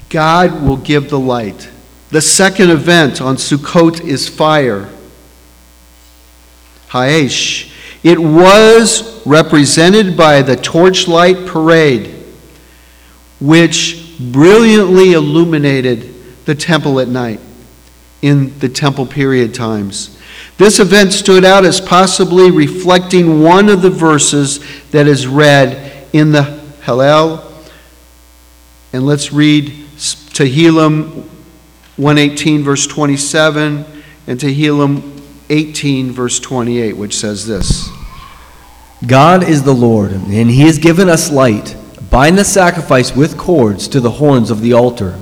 God 0.10 0.64
will 0.64 0.78
give 0.78 1.10
the 1.10 1.20
light. 1.20 1.70
The 2.12 2.22
second 2.22 2.70
event 2.70 3.20
on 3.20 3.36
Sukkot 3.36 4.02
is 4.02 4.30
fire. 4.30 4.88
Haesh. 6.90 7.74
It 8.04 8.20
was 8.20 9.26
represented 9.26 10.16
by 10.16 10.44
the 10.44 10.56
torchlight 10.56 11.48
parade, 11.48 12.24
which 13.42 14.16
brilliantly 14.20 15.14
illuminated 15.14 16.46
the 16.46 16.56
temple 16.56 17.00
at 17.00 17.08
night 17.08 17.42
in 18.22 18.58
the 18.60 18.70
temple 18.70 19.06
period 19.06 19.54
times. 19.54 20.18
This 20.58 20.80
event 20.80 21.14
stood 21.14 21.46
out 21.46 21.66
as 21.66 21.80
possibly 21.80 22.50
reflecting 22.50 23.42
one 23.42 23.70
of 23.70 23.82
the 23.82 23.90
verses 23.90 24.60
that 24.92 25.08
is 25.08 25.28
read 25.28 26.08
in 26.14 26.32
the 26.32 26.60
Hallel. 26.82 27.44
And 28.94 29.06
let's 29.06 29.32
read 29.32 29.68
Tehillim 29.98 31.28
118, 31.98 32.64
verse 32.64 32.86
27, 32.88 33.86
and 34.28 34.40
Tehillim 34.40 35.22
18, 35.50 36.12
verse 36.12 36.40
28, 36.40 36.96
which 36.96 37.16
says 37.16 37.46
this 37.48 37.90
God 39.06 39.44
is 39.44 39.64
the 39.64 39.74
Lord, 39.74 40.12
and 40.12 40.50
He 40.50 40.62
has 40.62 40.80
given 40.80 41.10
us 41.10 41.32
light. 41.32 41.76
Bind 42.10 42.38
the 42.38 42.46
sacrifice 42.46 43.16
with 43.16 43.38
cords 43.38 43.88
to 43.90 44.00
the 44.00 44.12
horns 44.12 44.50
of 44.50 44.62
the 44.62 44.74
altar. 44.74 45.20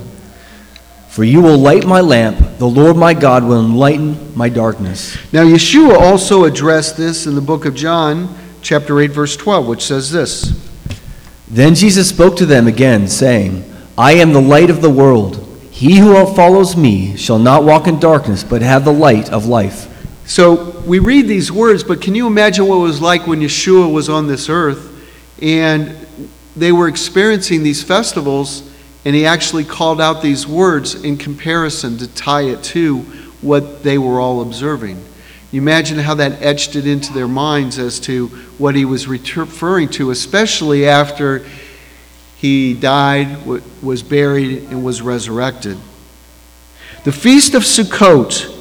For 1.08 1.24
you 1.24 1.42
will 1.42 1.58
light 1.58 1.86
my 1.86 2.00
lamp, 2.00 2.45
the 2.58 2.68
Lord 2.68 2.96
my 2.96 3.12
God 3.12 3.44
will 3.44 3.60
enlighten 3.60 4.36
my 4.36 4.48
darkness. 4.48 5.16
Now, 5.32 5.44
Yeshua 5.44 5.98
also 5.98 6.44
addressed 6.44 6.96
this 6.96 7.26
in 7.26 7.34
the 7.34 7.40
book 7.40 7.66
of 7.66 7.74
John, 7.74 8.34
chapter 8.62 8.98
8, 9.00 9.08
verse 9.08 9.36
12, 9.36 9.66
which 9.66 9.84
says 9.84 10.10
this 10.10 10.58
Then 11.48 11.74
Jesus 11.74 12.08
spoke 12.08 12.36
to 12.36 12.46
them 12.46 12.66
again, 12.66 13.08
saying, 13.08 13.70
I 13.98 14.12
am 14.12 14.32
the 14.32 14.40
light 14.40 14.70
of 14.70 14.82
the 14.82 14.90
world. 14.90 15.42
He 15.70 15.98
who 15.98 16.14
follows 16.34 16.76
me 16.76 17.16
shall 17.16 17.38
not 17.38 17.64
walk 17.64 17.86
in 17.86 18.00
darkness, 18.00 18.42
but 18.42 18.62
have 18.62 18.84
the 18.84 18.92
light 18.92 19.30
of 19.30 19.46
life. 19.46 19.92
So 20.26 20.80
we 20.80 20.98
read 20.98 21.28
these 21.28 21.52
words, 21.52 21.84
but 21.84 22.00
can 22.00 22.14
you 22.14 22.26
imagine 22.26 22.66
what 22.66 22.76
it 22.76 22.82
was 22.82 23.00
like 23.02 23.26
when 23.26 23.40
Yeshua 23.40 23.92
was 23.92 24.08
on 24.08 24.26
this 24.26 24.48
earth 24.48 24.92
and 25.40 25.94
they 26.56 26.72
were 26.72 26.88
experiencing 26.88 27.62
these 27.62 27.82
festivals? 27.82 28.65
And 29.06 29.14
he 29.14 29.24
actually 29.24 29.62
called 29.64 30.00
out 30.00 30.20
these 30.20 30.48
words 30.48 30.96
in 30.96 31.16
comparison 31.16 31.96
to 31.98 32.08
tie 32.08 32.46
it 32.46 32.64
to 32.64 32.98
what 33.40 33.84
they 33.84 33.98
were 33.98 34.18
all 34.18 34.42
observing. 34.42 35.00
You 35.52 35.62
imagine 35.62 35.96
how 36.00 36.14
that 36.14 36.42
etched 36.42 36.74
it 36.74 36.88
into 36.88 37.12
their 37.12 37.28
minds 37.28 37.78
as 37.78 38.00
to 38.00 38.26
what 38.58 38.74
he 38.74 38.84
was 38.84 39.06
referring 39.06 39.90
to, 39.90 40.10
especially 40.10 40.88
after 40.88 41.46
he 42.36 42.74
died, 42.74 43.46
was 43.46 44.02
buried, 44.02 44.64
and 44.64 44.84
was 44.84 45.00
resurrected. 45.00 45.78
The 47.04 47.12
Feast 47.12 47.54
of 47.54 47.62
Sukkot 47.62 48.52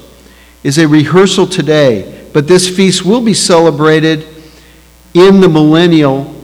is 0.64 0.78
a 0.78 0.88
rehearsal 0.88 1.48
today, 1.48 2.30
but 2.34 2.48
this 2.48 2.70
feast 2.70 3.04
will 3.04 3.22
be 3.22 3.34
celebrated 3.34 4.28
in 5.16 5.42
the 5.42 5.50
millennial 5.50 6.36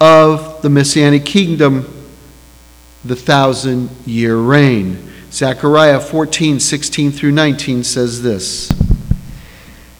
of 0.00 0.62
the 0.62 0.70
Messianic 0.70 1.24
kingdom 1.24 1.90
the 3.04 3.16
thousand 3.16 3.90
year 4.06 4.36
reign. 4.36 5.10
Zechariah 5.30 6.00
14, 6.00 6.60
16 6.60 7.10
through 7.12 7.32
19 7.32 7.84
says 7.84 8.22
this. 8.22 8.70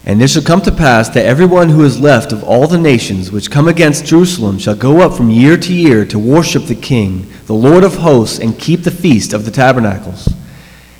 And 0.06 0.22
it 0.22 0.28
shall 0.28 0.42
come 0.42 0.60
to 0.62 0.72
pass 0.72 1.08
that 1.10 1.24
everyone 1.24 1.70
who 1.70 1.82
is 1.82 1.98
left 1.98 2.32
of 2.32 2.44
all 2.44 2.66
the 2.66 2.78
nations 2.78 3.32
which 3.32 3.50
come 3.50 3.68
against 3.68 4.04
Jerusalem 4.04 4.58
shall 4.58 4.76
go 4.76 5.00
up 5.00 5.16
from 5.16 5.30
year 5.30 5.56
to 5.56 5.72
year 5.74 6.04
to 6.06 6.18
worship 6.18 6.64
the 6.64 6.74
King, 6.74 7.26
the 7.46 7.54
Lord 7.54 7.84
of 7.84 7.96
hosts, 7.96 8.38
and 8.38 8.58
keep 8.58 8.82
the 8.82 8.90
feast 8.90 9.32
of 9.32 9.44
the 9.44 9.50
tabernacles. 9.50 10.28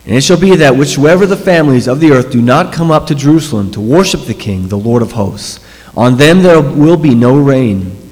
And 0.06 0.14
it 0.14 0.22
shall 0.22 0.40
be 0.40 0.56
that 0.56 0.74
whichsoever 0.74 1.26
the 1.26 1.36
families 1.36 1.86
of 1.86 2.00
the 2.00 2.12
earth 2.12 2.30
do 2.30 2.40
not 2.40 2.72
come 2.72 2.90
up 2.90 3.06
to 3.06 3.14
Jerusalem 3.14 3.70
to 3.72 3.80
worship 3.80 4.22
the 4.22 4.34
King, 4.34 4.68
the 4.68 4.76
Lord 4.76 5.02
of 5.02 5.12
hosts, 5.12 5.64
on 5.96 6.16
them 6.16 6.42
there 6.42 6.60
will 6.60 6.96
be 6.96 7.14
no 7.14 7.38
rain. 7.38 8.03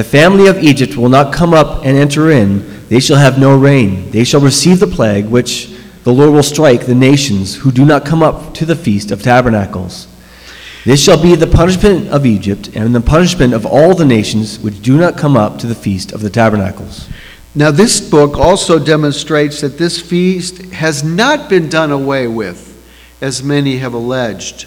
The 0.00 0.04
family 0.04 0.46
of 0.46 0.64
Egypt 0.64 0.96
will 0.96 1.10
not 1.10 1.30
come 1.30 1.52
up 1.52 1.84
and 1.84 1.94
enter 1.94 2.30
in, 2.30 2.88
they 2.88 3.00
shall 3.00 3.18
have 3.18 3.38
no 3.38 3.54
rain. 3.54 4.10
They 4.10 4.24
shall 4.24 4.40
receive 4.40 4.80
the 4.80 4.86
plague 4.86 5.26
which 5.26 5.76
the 6.04 6.10
Lord 6.10 6.32
will 6.32 6.42
strike 6.42 6.86
the 6.86 6.94
nations 6.94 7.54
who 7.54 7.70
do 7.70 7.84
not 7.84 8.06
come 8.06 8.22
up 8.22 8.54
to 8.54 8.64
the 8.64 8.74
feast 8.74 9.10
of 9.10 9.22
tabernacles. 9.22 10.08
This 10.86 11.04
shall 11.04 11.20
be 11.20 11.34
the 11.34 11.46
punishment 11.46 12.08
of 12.08 12.24
Egypt 12.24 12.70
and 12.74 12.94
the 12.94 13.02
punishment 13.02 13.52
of 13.52 13.66
all 13.66 13.94
the 13.94 14.06
nations 14.06 14.58
which 14.58 14.80
do 14.80 14.96
not 14.96 15.18
come 15.18 15.36
up 15.36 15.58
to 15.58 15.66
the 15.66 15.74
feast 15.74 16.12
of 16.12 16.22
the 16.22 16.30
tabernacles. 16.30 17.06
Now, 17.54 17.70
this 17.70 18.00
book 18.00 18.38
also 18.38 18.78
demonstrates 18.82 19.60
that 19.60 19.76
this 19.76 20.00
feast 20.00 20.62
has 20.72 21.04
not 21.04 21.50
been 21.50 21.68
done 21.68 21.90
away 21.90 22.26
with, 22.26 22.82
as 23.20 23.42
many 23.42 23.76
have 23.76 23.92
alleged. 23.92 24.66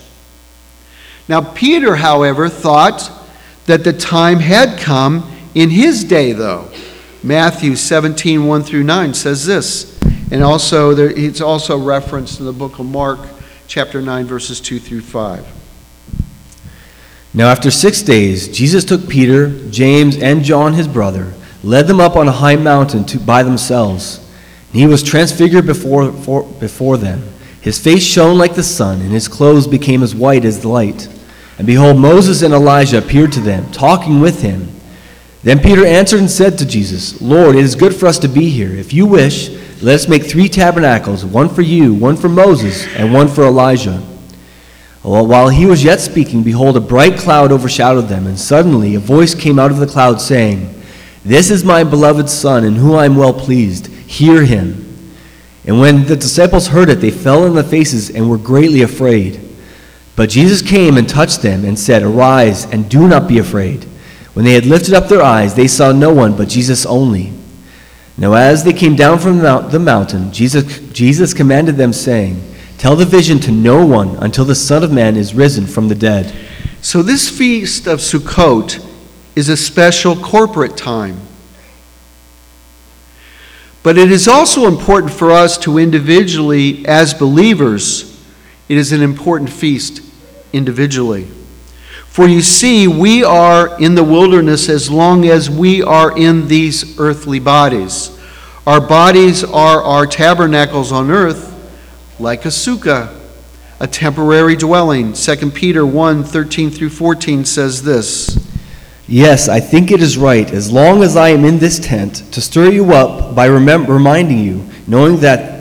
Now, 1.28 1.42
Peter, 1.42 1.96
however, 1.96 2.50
thought 2.50 3.23
that 3.66 3.84
the 3.84 3.94
time 3.94 4.40
had 4.40 4.80
come 4.80 5.30
in 5.56 5.70
his 5.70 6.04
day, 6.04 6.34
though. 6.34 6.70
Matthew 7.24 7.76
17, 7.76 8.46
1 8.46 8.64
through 8.64 8.84
9 8.84 9.14
says 9.14 9.46
this. 9.46 9.98
And 10.32 10.44
also, 10.44 10.94
there, 10.94 11.10
it's 11.10 11.42
also 11.42 11.78
referenced 11.78 12.40
in 12.40 12.46
the 12.46 12.54
book 12.54 12.80
of 12.80 12.86
Mark, 12.86 13.20
chapter 13.68 14.02
9, 14.02 14.26
verses 14.26 14.60
2 14.60 14.80
through 14.80 15.02
5. 15.02 15.46
Now, 17.34 17.50
after 17.50 17.72
six 17.72 18.02
days, 18.02 18.48
Jesus 18.48 18.84
took 18.84 19.10
Peter, 19.10 19.50
James, 19.70 20.18
and 20.18 20.44
John, 20.44 20.74
his 20.74 20.88
brother, 20.88 21.34
led 21.64 21.88
them 21.88 22.00
up 22.00 22.16
on 22.16 22.28
a 22.28 22.32
high 22.32 22.58
mountain 22.58 23.06
to, 23.06 23.20
by 23.20 23.42
themselves. 23.44 24.20
And 24.72 24.82
he 24.82 24.88
was 24.88 25.02
transfigured 25.02 25.66
before, 25.66 26.12
for, 26.12 26.44
before 26.44 26.98
them. 26.98 27.24
His 27.62 27.80
face 27.80 28.04
shone 28.04 28.38
like 28.38 28.56
the 28.56 28.64
sun, 28.64 29.02
and 29.02 29.12
his 29.12 29.28
clothes 29.28 29.68
became 29.68 30.04
as 30.04 30.14
white 30.14 30.46
as 30.46 30.60
the 30.62 30.68
light. 30.68 31.08
And 31.58 31.68
behold, 31.68 31.98
Moses 31.98 32.42
and 32.42 32.54
Elijah 32.54 32.98
appeared 32.98 33.32
to 33.34 33.40
them, 33.40 33.72
talking 33.72 34.20
with 34.20 34.42
him. 34.42 34.70
Then 35.44 35.60
Peter 35.60 35.86
answered 35.86 36.20
and 36.20 36.32
said 36.32 36.58
to 36.58 36.66
Jesus, 36.66 37.22
Lord, 37.22 37.56
it 37.56 37.64
is 37.64 37.76
good 37.76 37.96
for 37.96 38.08
us 38.08 38.18
to 38.20 38.28
be 38.28 38.50
here. 38.50 38.74
If 38.74 38.94
you 38.94 39.06
wish, 39.06 39.50
let 39.82 39.96
us 39.96 40.08
make 40.08 40.24
three 40.24 40.48
tabernacles 40.48 41.26
one 41.26 41.50
for 41.50 41.62
you, 41.62 41.94
one 41.94 42.16
for 42.16 42.30
Moses, 42.30 42.88
and 42.96 43.14
one 43.14 43.28
for 43.28 43.44
Elijah. 43.44 44.02
Well, 45.04 45.28
while 45.28 45.50
he 45.50 45.66
was 45.66 45.84
yet 45.84 46.00
speaking, 46.00 46.44
behold, 46.44 46.78
a 46.78 46.80
bright 46.80 47.18
cloud 47.18 47.52
overshadowed 47.52 48.08
them, 48.08 48.26
and 48.26 48.40
suddenly 48.40 48.96
a 48.96 49.00
voice 49.00 49.36
came 49.36 49.60
out 49.60 49.70
of 49.70 49.78
the 49.78 49.86
cloud 49.86 50.22
saying, 50.22 50.82
This 51.26 51.52
is 51.52 51.66
my 51.66 51.84
beloved 51.84 52.30
Son, 52.30 52.64
in 52.64 52.76
whom 52.76 52.96
I 52.96 53.04
am 53.04 53.18
well 53.18 53.34
pleased. 53.34 53.88
Hear 53.88 54.46
him. 54.46 54.80
And 55.66 55.82
when 55.82 56.06
the 56.06 56.16
disciples 56.16 56.68
heard 56.68 56.88
it, 56.88 57.02
they 57.02 57.12
fell 57.12 57.44
on 57.44 57.54
their 57.54 57.64
faces 57.64 58.10
and 58.10 58.30
were 58.30 58.38
greatly 58.38 58.82
afraid. 58.82 59.43
But 60.16 60.30
Jesus 60.30 60.62
came 60.62 60.98
and 60.98 61.10
touched 61.10 61.42
them 61.42 61.66
and 61.66 61.78
said, 61.78 62.04
Arise 62.04 62.66
and 62.66 62.90
do 62.90 63.08
not 63.08 63.28
be 63.28 63.40
afraid. 63.40 63.86
When 64.34 64.46
they 64.46 64.54
had 64.54 64.66
lifted 64.66 64.94
up 64.94 65.08
their 65.08 65.22
eyes, 65.22 65.56
they 65.56 65.68
saw 65.68 65.92
no 65.92 66.14
one 66.14 66.36
but 66.36 66.50
Jesus 66.50 66.86
only. 66.86 67.34
Now, 68.18 68.34
as 68.34 68.64
they 68.64 68.74
came 68.74 68.96
down 68.96 69.20
from 69.20 69.40
the 69.40 69.80
mountain, 69.80 70.32
Jesus, 70.32 70.80
Jesus 70.92 71.34
commanded 71.34 71.78
them, 71.78 71.94
saying, 71.94 72.42
Tell 72.78 72.96
the 72.96 73.06
vision 73.06 73.40
to 73.40 73.52
no 73.52 73.86
one 73.86 74.16
until 74.18 74.46
the 74.46 74.56
Son 74.56 74.84
of 74.84 74.92
Man 74.92 75.16
is 75.16 75.34
risen 75.34 75.66
from 75.66 75.88
the 75.88 75.96
dead. 75.96 76.36
So, 76.82 77.02
this 77.02 77.30
feast 77.30 77.88
of 77.88 78.00
Sukkot 78.00 78.86
is 79.36 79.50
a 79.50 79.58
special 79.58 80.16
corporate 80.16 80.78
time. 80.78 81.18
But 83.82 83.98
it 83.98 84.12
is 84.12 84.28
also 84.28 84.68
important 84.68 85.12
for 85.12 85.32
us 85.32 85.58
to 85.60 85.78
individually, 85.78 86.86
as 86.86 87.14
believers, 87.14 88.13
it 88.70 88.78
is 88.78 88.92
an 88.92 89.02
important 89.02 89.50
feast 89.50 90.02
individually. 90.54 91.28
For 92.08 92.28
you 92.28 92.42
see, 92.42 92.88
we 92.88 93.24
are 93.24 93.80
in 93.82 93.96
the 93.96 94.04
wilderness 94.04 94.70
as 94.70 94.92
long 94.92 95.26
as 95.26 95.50
we 95.50 95.82
are 95.82 96.16
in 96.16 96.48
these 96.48 97.00
earthly 97.00 97.40
bodies. 97.40 98.16
Our 98.68 98.80
bodies 98.80 99.44
are 99.44 99.82
our 99.82 100.06
tabernacles 100.06 100.92
on 100.92 101.10
earth, 101.10 101.50
like 102.20 102.46
a 102.46 102.50
sukkah, 102.50 103.20
a 103.80 103.88
temporary 103.88 104.56
dwelling. 104.56 105.14
2 105.14 105.52
Peter 105.52 105.86
1 105.86 106.24
13 106.24 106.70
through 106.70 106.92
14 106.92 107.46
says 107.46 107.84
this. 107.84 108.40
Yes, 109.08 109.50
I 109.50 109.60
think 109.60 109.92
it 109.92 110.02
is 110.02 110.18
right, 110.18 110.50
as 110.50 110.72
long 110.72 111.04
as 111.04 111.18
I 111.18 111.30
am 111.30 111.44
in 111.44 111.60
this 111.60 111.78
tent, 111.78 112.32
to 112.32 112.40
stir 112.40 112.72
you 112.72 112.94
up 112.94 113.36
by 113.36 113.46
reminding 113.48 114.40
you, 114.40 114.66
knowing 114.88 115.18
that 115.18 115.53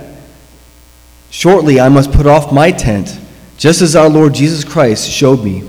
shortly 1.33 1.81
I 1.81 1.89
must 1.89 2.13
put 2.13 2.27
off 2.27 2.53
my 2.53 2.71
tent, 2.71 3.19
just 3.57 3.83
as 3.83 3.97
our 3.97 4.09
Lord 4.09 4.35
Jesus 4.35 4.63
Christ 4.63 5.11
showed 5.11 5.43
me. 5.43 5.65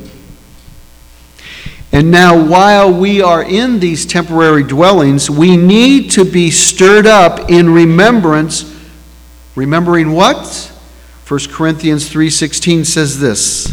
And 1.91 2.11
now, 2.11 2.43
while 2.43 2.91
we 2.91 3.21
are 3.21 3.43
in 3.43 3.79
these 3.79 4.05
temporary 4.05 4.63
dwellings, 4.63 5.29
we 5.29 5.55
need 5.55 6.11
to 6.11 6.25
be 6.25 6.51
stirred 6.51 7.05
up 7.07 7.49
in 7.51 7.69
remembrance. 7.69 8.71
Remembering 9.55 10.11
what? 10.11 10.71
1 11.27 11.51
Corinthians 11.51 12.09
3:16 12.09 12.83
says 12.83 13.19
this. 13.19 13.71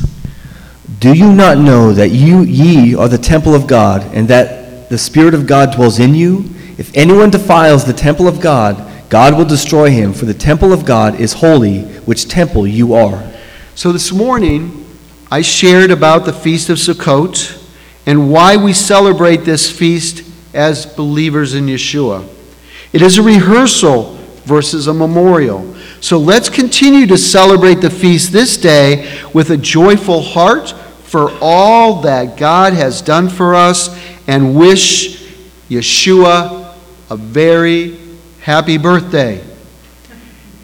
Do 1.00 1.14
you 1.14 1.32
not 1.32 1.56
know 1.56 1.94
that 1.94 2.10
you 2.10 2.42
ye 2.42 2.94
are 2.94 3.08
the 3.08 3.16
temple 3.16 3.54
of 3.54 3.66
God, 3.66 4.04
and 4.12 4.28
that 4.28 4.90
the 4.90 4.98
Spirit 4.98 5.32
of 5.32 5.46
God 5.46 5.72
dwells 5.72 5.98
in 5.98 6.14
you? 6.14 6.50
If 6.76 6.94
anyone 6.94 7.30
defiles 7.30 7.84
the 7.84 7.94
temple 7.94 8.28
of 8.28 8.38
God, 8.38 8.89
God 9.10 9.36
will 9.36 9.44
destroy 9.44 9.90
him, 9.90 10.12
for 10.12 10.24
the 10.24 10.32
temple 10.32 10.72
of 10.72 10.86
God 10.86 11.18
is 11.18 11.32
holy, 11.32 11.82
which 12.06 12.28
temple 12.28 12.64
you 12.64 12.94
are. 12.94 13.28
So 13.74 13.90
this 13.90 14.12
morning, 14.12 14.86
I 15.32 15.42
shared 15.42 15.90
about 15.90 16.24
the 16.26 16.32
Feast 16.32 16.70
of 16.70 16.78
Sukkot 16.78 17.60
and 18.06 18.30
why 18.30 18.56
we 18.56 18.72
celebrate 18.72 19.38
this 19.38 19.68
feast 19.68 20.22
as 20.54 20.86
believers 20.86 21.54
in 21.54 21.66
Yeshua. 21.66 22.24
It 22.92 23.02
is 23.02 23.18
a 23.18 23.22
rehearsal 23.22 24.16
versus 24.44 24.86
a 24.86 24.94
memorial. 24.94 25.74
So 26.00 26.16
let's 26.16 26.48
continue 26.48 27.08
to 27.08 27.18
celebrate 27.18 27.80
the 27.80 27.90
feast 27.90 28.30
this 28.30 28.56
day 28.56 29.20
with 29.34 29.50
a 29.50 29.56
joyful 29.56 30.22
heart 30.22 30.70
for 31.02 31.36
all 31.40 32.02
that 32.02 32.36
God 32.36 32.74
has 32.74 33.02
done 33.02 33.28
for 33.28 33.56
us 33.56 33.88
and 34.28 34.54
wish 34.54 35.24
Yeshua 35.68 36.76
a 37.10 37.16
very 37.16 37.99
happy 38.40 38.78
birthday. 38.78 39.44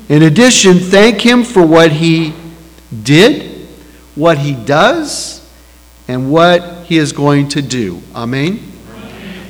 In 0.09 0.23
addition, 0.23 0.79
thank 0.79 1.21
him 1.21 1.43
for 1.43 1.67
what 1.67 1.91
he 1.91 2.33
did, 3.03 3.67
what 4.15 4.39
he 4.39 4.55
does, 4.55 5.49
and 6.09 6.31
what 6.31 6.85
he 6.85 6.99
is 6.99 7.12
going 7.12 7.49
to 7.49 7.62
do. 7.62 8.01
Amen. 8.15 8.76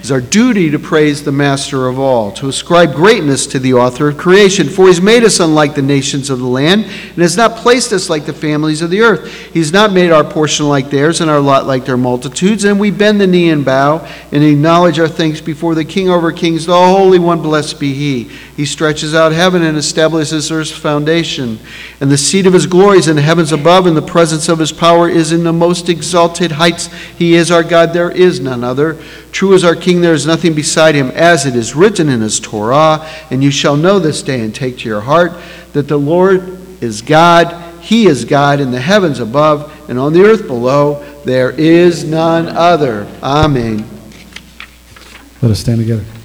It's 0.07 0.13
our 0.13 0.21
duty 0.21 0.71
to 0.71 0.79
praise 0.79 1.25
the 1.25 1.33
master 1.33 1.89
of 1.89 1.99
all, 1.99 2.31
to 2.35 2.47
ascribe 2.47 2.95
greatness 2.95 3.45
to 3.49 3.59
the 3.59 3.75
author 3.75 4.07
of 4.07 4.17
creation. 4.17 4.69
For 4.69 4.87
he's 4.87 5.01
made 5.01 5.25
us 5.25 5.41
unlike 5.41 5.75
the 5.75 5.83
nations 5.83 6.31
of 6.31 6.39
the 6.39 6.47
land, 6.47 6.85
and 6.85 7.19
has 7.19 7.37
not 7.37 7.57
placed 7.57 7.93
us 7.93 8.09
like 8.09 8.25
the 8.25 8.33
families 8.33 8.83
of 8.83 8.91
the 8.91 9.01
earth. 9.01 9.29
He's 9.53 9.73
not 9.73 9.93
made 9.93 10.13
our 10.13 10.23
portion 10.23 10.69
like 10.69 10.91
theirs, 10.91 11.21
and 11.21 11.29
our 11.29 11.41
lot 11.41 11.67
like 11.67 11.87
their 11.87 11.97
multitudes. 11.97 12.63
And 12.63 12.79
we 12.79 12.93
bend 12.93 13.21
the 13.21 13.27
knee 13.27 13.51
and 13.51 13.65
bow, 13.65 14.07
and 14.31 14.45
acknowledge 14.45 15.01
our 15.01 15.09
thanks 15.09 15.41
before 15.41 15.75
the 15.75 15.85
King 15.85 16.09
over 16.09 16.31
kings, 16.31 16.67
the 16.67 16.73
Holy 16.73 17.19
One, 17.19 17.43
blessed 17.43 17.81
be 17.81 17.93
he. 17.93 18.31
He 18.57 18.65
stretches 18.65 19.13
out 19.13 19.33
heaven 19.33 19.65
and 19.65 19.77
establishes 19.77 20.53
earth's 20.53 20.71
foundation. 20.71 21.59
And 22.01 22.13
the 22.13 22.17
seat 22.17 22.47
of 22.47 22.53
his 22.53 22.69
glory 22.69 22.99
is 22.99 23.09
in 23.09 23.17
the 23.17 23.23
heavens 23.23 23.51
above, 23.51 23.89
and 23.89 23.97
the 23.97 24.03
presence 24.03 24.49
of 24.49 24.61
his 24.61 24.71
power 24.71 25.09
is 25.09 25.33
in 25.33 25.43
the 25.43 25.53
most 25.53 25.89
exalted 25.89 26.53
heights. 26.53 26.87
He 27.19 27.35
is 27.35 27.51
our 27.51 27.65
God, 27.65 27.93
there 27.93 28.13
is 28.13 28.39
none 28.39 28.63
other. 28.63 29.03
True 29.37 29.53
is 29.53 29.65
our 29.65 29.77
King, 29.77 30.01
there 30.01 30.15
is 30.15 30.27
nothing 30.27 30.55
beside 30.55 30.95
him, 30.95 31.11
as 31.11 31.45
it 31.45 31.55
is 31.55 31.75
written 31.77 32.09
in 32.09 32.23
his 32.23 32.41
Torah. 32.41 33.07
And 33.31 33.45
you 33.45 33.51
shall 33.51 33.77
know 33.77 33.99
this 33.99 34.23
day 34.23 34.41
and 34.41 34.55
take 34.55 34.79
to 34.79 34.89
your 34.89 35.03
heart 35.03 35.33
that 35.75 35.89
the 35.89 35.99
Lord 35.99 36.59
is 36.83 37.03
God. 37.03 37.83
He 37.83 38.07
is 38.07 38.25
God 38.25 38.61
in 38.61 38.71
the 38.71 38.81
heavens 38.81 39.21
above 39.21 39.91
and 39.91 39.99
on 39.99 40.15
the 40.15 40.23
earth 40.23 40.47
below. 40.47 41.05
There 41.27 41.51
is 41.51 42.03
none 42.03 42.49
other. 42.49 43.07
Amen. 43.23 43.87
Let 45.43 45.51
us 45.51 45.61
stand 45.61 45.81
together. 45.81 46.16